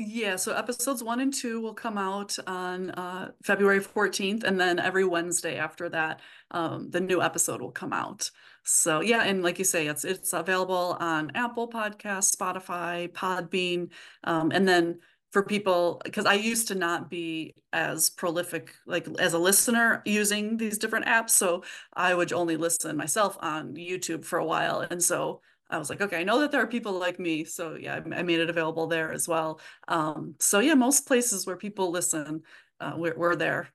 Yeah, 0.00 0.36
so 0.36 0.54
episodes 0.54 1.02
one 1.02 1.18
and 1.18 1.34
two 1.34 1.60
will 1.60 1.74
come 1.74 1.98
out 1.98 2.38
on 2.46 2.90
uh, 2.90 3.32
February 3.42 3.80
14th, 3.80 4.44
and 4.44 4.58
then 4.58 4.78
every 4.78 5.04
Wednesday 5.04 5.56
after 5.56 5.88
that, 5.88 6.20
um, 6.52 6.88
the 6.90 7.00
new 7.00 7.20
episode 7.20 7.60
will 7.60 7.72
come 7.72 7.92
out. 7.92 8.30
So 8.70 9.00
yeah, 9.00 9.22
and 9.22 9.42
like 9.42 9.58
you 9.58 9.64
say, 9.64 9.86
it's 9.86 10.04
it's 10.04 10.32
available 10.34 10.96
on 11.00 11.32
Apple 11.34 11.68
Podcasts, 11.70 12.36
Spotify, 12.36 13.08
Podbean, 13.10 13.90
um, 14.24 14.50
and 14.52 14.68
then 14.68 15.00
for 15.32 15.42
people 15.42 16.00
because 16.04 16.26
I 16.26 16.34
used 16.34 16.68
to 16.68 16.74
not 16.74 17.08
be 17.08 17.54
as 17.72 18.10
prolific 18.10 18.74
like 18.86 19.06
as 19.18 19.32
a 19.32 19.38
listener 19.38 20.02
using 20.04 20.58
these 20.58 20.76
different 20.76 21.06
apps, 21.06 21.30
so 21.30 21.64
I 21.94 22.14
would 22.14 22.30
only 22.34 22.56
listen 22.58 22.94
myself 22.96 23.38
on 23.40 23.74
YouTube 23.74 24.24
for 24.24 24.38
a 24.38 24.44
while, 24.44 24.80
and 24.80 25.02
so 25.02 25.40
I 25.70 25.78
was 25.78 25.88
like, 25.90 26.02
okay, 26.02 26.18
I 26.20 26.24
know 26.24 26.40
that 26.40 26.50
there 26.52 26.62
are 26.62 26.66
people 26.66 26.92
like 26.92 27.18
me. 27.18 27.44
So 27.44 27.74
yeah, 27.74 28.00
I 28.12 28.22
made 28.22 28.40
it 28.40 28.50
available 28.50 28.86
there 28.86 29.12
as 29.12 29.26
well. 29.28 29.60
Um, 29.86 30.34
so 30.40 30.60
yeah, 30.60 30.74
most 30.74 31.06
places 31.06 31.46
where 31.46 31.56
people 31.56 31.90
listen, 31.90 32.42
uh, 32.80 32.94
we're, 32.96 33.16
we're 33.16 33.36
there. 33.36 33.68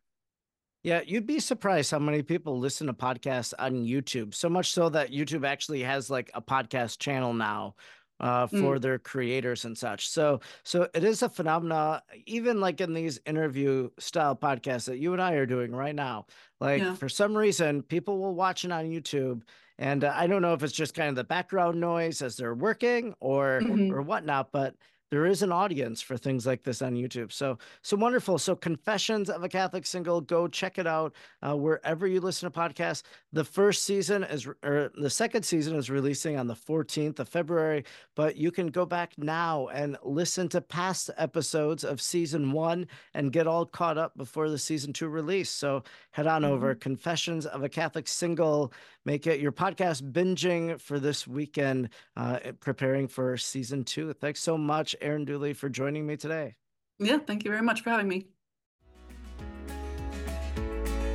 Yeah, 0.83 1.01
you'd 1.05 1.25
be 1.25 1.39
surprised 1.39 1.91
how 1.91 1.99
many 1.99 2.21
people 2.21 2.59
listen 2.59 2.87
to 2.87 2.93
podcasts 2.93 3.53
on 3.57 3.85
YouTube. 3.85 4.35
So 4.35 4.49
much 4.49 4.71
so 4.71 4.89
that 4.89 5.11
YouTube 5.11 5.47
actually 5.47 5.81
has 5.83 6.09
like 6.09 6.29
a 6.33 6.41
podcast 6.41 6.99
channel 6.99 7.33
now 7.33 7.75
uh, 8.19 8.47
for 8.47 8.77
mm. 8.77 8.81
their 8.81 8.99
creators 8.99 9.63
and 9.63 9.77
such. 9.77 10.09
So, 10.09 10.41
so 10.63 10.87
it 10.93 11.03
is 11.03 11.21
a 11.21 11.29
phenomena. 11.29 12.03
Even 12.25 12.59
like 12.59 12.81
in 12.81 12.93
these 12.93 13.19
interview 13.25 13.89
style 13.97 14.35
podcasts 14.35 14.85
that 14.85 14.97
you 14.99 15.13
and 15.13 15.21
I 15.21 15.33
are 15.33 15.45
doing 15.45 15.73
right 15.73 15.95
now. 15.95 16.25
Like 16.59 16.81
yeah. 16.81 16.95
for 16.95 17.07
some 17.07 17.35
reason, 17.35 17.81
people 17.81 18.19
will 18.19 18.35
watch 18.35 18.65
it 18.65 18.71
on 18.71 18.85
YouTube 18.85 19.43
and 19.77 20.03
uh, 20.03 20.13
I 20.15 20.27
don't 20.27 20.41
know 20.41 20.53
if 20.53 20.63
it's 20.63 20.73
just 20.73 20.93
kind 20.93 21.09
of 21.09 21.15
the 21.15 21.23
background 21.23 21.79
noise 21.79 22.21
as 22.21 22.37
they're 22.37 22.53
working 22.53 23.15
or 23.19 23.61
mm-hmm. 23.63 23.93
or 23.93 24.01
whatnot, 24.01 24.51
but 24.51 24.75
there 25.13 25.27
is 25.27 25.43
an 25.43 25.51
audience 25.51 26.01
for 26.01 26.17
things 26.17 26.47
like 26.47 26.63
this 26.63 26.81
on 26.81 26.95
YouTube. 26.95 27.31
So, 27.31 27.59
so 27.83 27.95
wonderful. 27.95 28.39
So, 28.39 28.55
Confessions 28.55 29.29
of 29.29 29.43
a 29.43 29.47
Catholic 29.47 29.85
Single, 29.85 30.21
go 30.21 30.47
check 30.47 30.79
it 30.79 30.87
out 30.87 31.13
uh, 31.43 31.55
wherever 31.55 32.07
you 32.07 32.19
listen 32.19 32.51
to 32.51 32.59
podcasts. 32.59 33.03
The 33.31 33.43
first 33.43 33.83
season 33.83 34.23
is, 34.23 34.47
or 34.63 34.91
the 34.95 35.11
second 35.11 35.43
season 35.43 35.75
is 35.75 35.91
releasing 35.91 36.35
on 36.39 36.47
the 36.47 36.55
14th 36.55 37.19
of 37.19 37.29
February, 37.29 37.85
but 38.15 38.37
you 38.37 38.49
can 38.49 38.69
go 38.69 38.87
back 38.87 39.11
now 39.19 39.67
and 39.67 39.97
listen 40.01 40.49
to 40.49 40.61
past 40.61 41.11
episodes 41.15 41.83
of 41.83 42.01
season 42.01 42.51
one 42.51 42.87
and 43.13 43.31
get 43.31 43.45
all 43.45 43.67
caught 43.67 43.99
up 43.99 44.17
before 44.17 44.49
the 44.49 44.57
season 44.57 44.93
two 44.93 45.09
release. 45.09 45.51
So, 45.51 45.83
head 46.09 46.25
on 46.25 46.41
mm-hmm. 46.41 46.53
over 46.53 46.73
Confessions 46.73 47.45
of 47.45 47.63
a 47.63 47.69
Catholic 47.69 48.07
Single. 48.07 48.73
Make 49.05 49.27
it 49.27 49.41
your 49.41 49.51
podcast 49.51 50.11
binging 50.11 50.79
for 50.79 50.97
this 50.97 51.27
weekend, 51.27 51.89
uh, 52.15 52.39
preparing 52.61 53.07
for 53.07 53.37
season 53.37 53.83
two. 53.83 54.13
Thanks 54.13 54.39
so 54.39 54.57
much, 54.57 54.95
Erin 55.03 55.25
Dooley, 55.25 55.53
for 55.53 55.69
joining 55.69 56.05
me 56.07 56.17
today. 56.17 56.55
Yeah, 56.99 57.17
thank 57.17 57.43
you 57.43 57.51
very 57.51 57.63
much 57.63 57.81
for 57.81 57.89
having 57.89 58.07
me. 58.07 58.27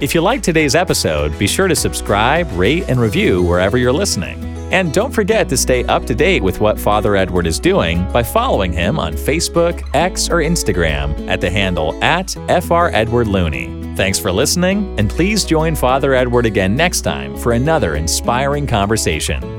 If 0.01 0.15
you 0.15 0.21
like 0.21 0.43
today's 0.43 0.77
episode, 0.77 1.37
be 1.41 1.49
sure 1.49 1.67
to 1.67 1.75
subscribe, 1.75 2.49
rate, 2.53 2.89
and 2.89 3.01
review 3.01 3.43
wherever 3.43 3.77
you're 3.77 3.93
listening. 3.93 4.45
And 4.73 4.93
don't 4.93 5.13
forget 5.13 5.49
to 5.49 5.57
stay 5.57 5.83
up 5.85 6.05
to 6.07 6.15
date 6.15 6.41
with 6.43 6.61
what 6.61 6.79
Father 6.79 7.17
Edward 7.17 7.49
is 7.49 7.59
doing 7.59 8.09
by 8.13 8.23
following 8.23 8.73
him 8.73 8.99
on 9.01 9.15
Facebook, 9.15 9.83
X, 9.95 10.29
or 10.29 10.37
Instagram 10.37 11.29
at 11.29 11.41
the 11.41 11.51
handle 11.51 11.99
at 12.05 12.31
FR 12.63 12.89
Edward 12.93 13.27
Looney. 13.27 13.95
Thanks 13.97 14.21
for 14.21 14.31
listening, 14.31 14.97
and 15.01 15.11
please 15.11 15.45
join 15.45 15.75
Father 15.75 16.15
Edward 16.15 16.47
again 16.47 16.77
next 16.77 17.01
time 17.01 17.37
for 17.37 17.53
another 17.53 17.97
inspiring 17.97 18.67
conversation. 18.67 19.58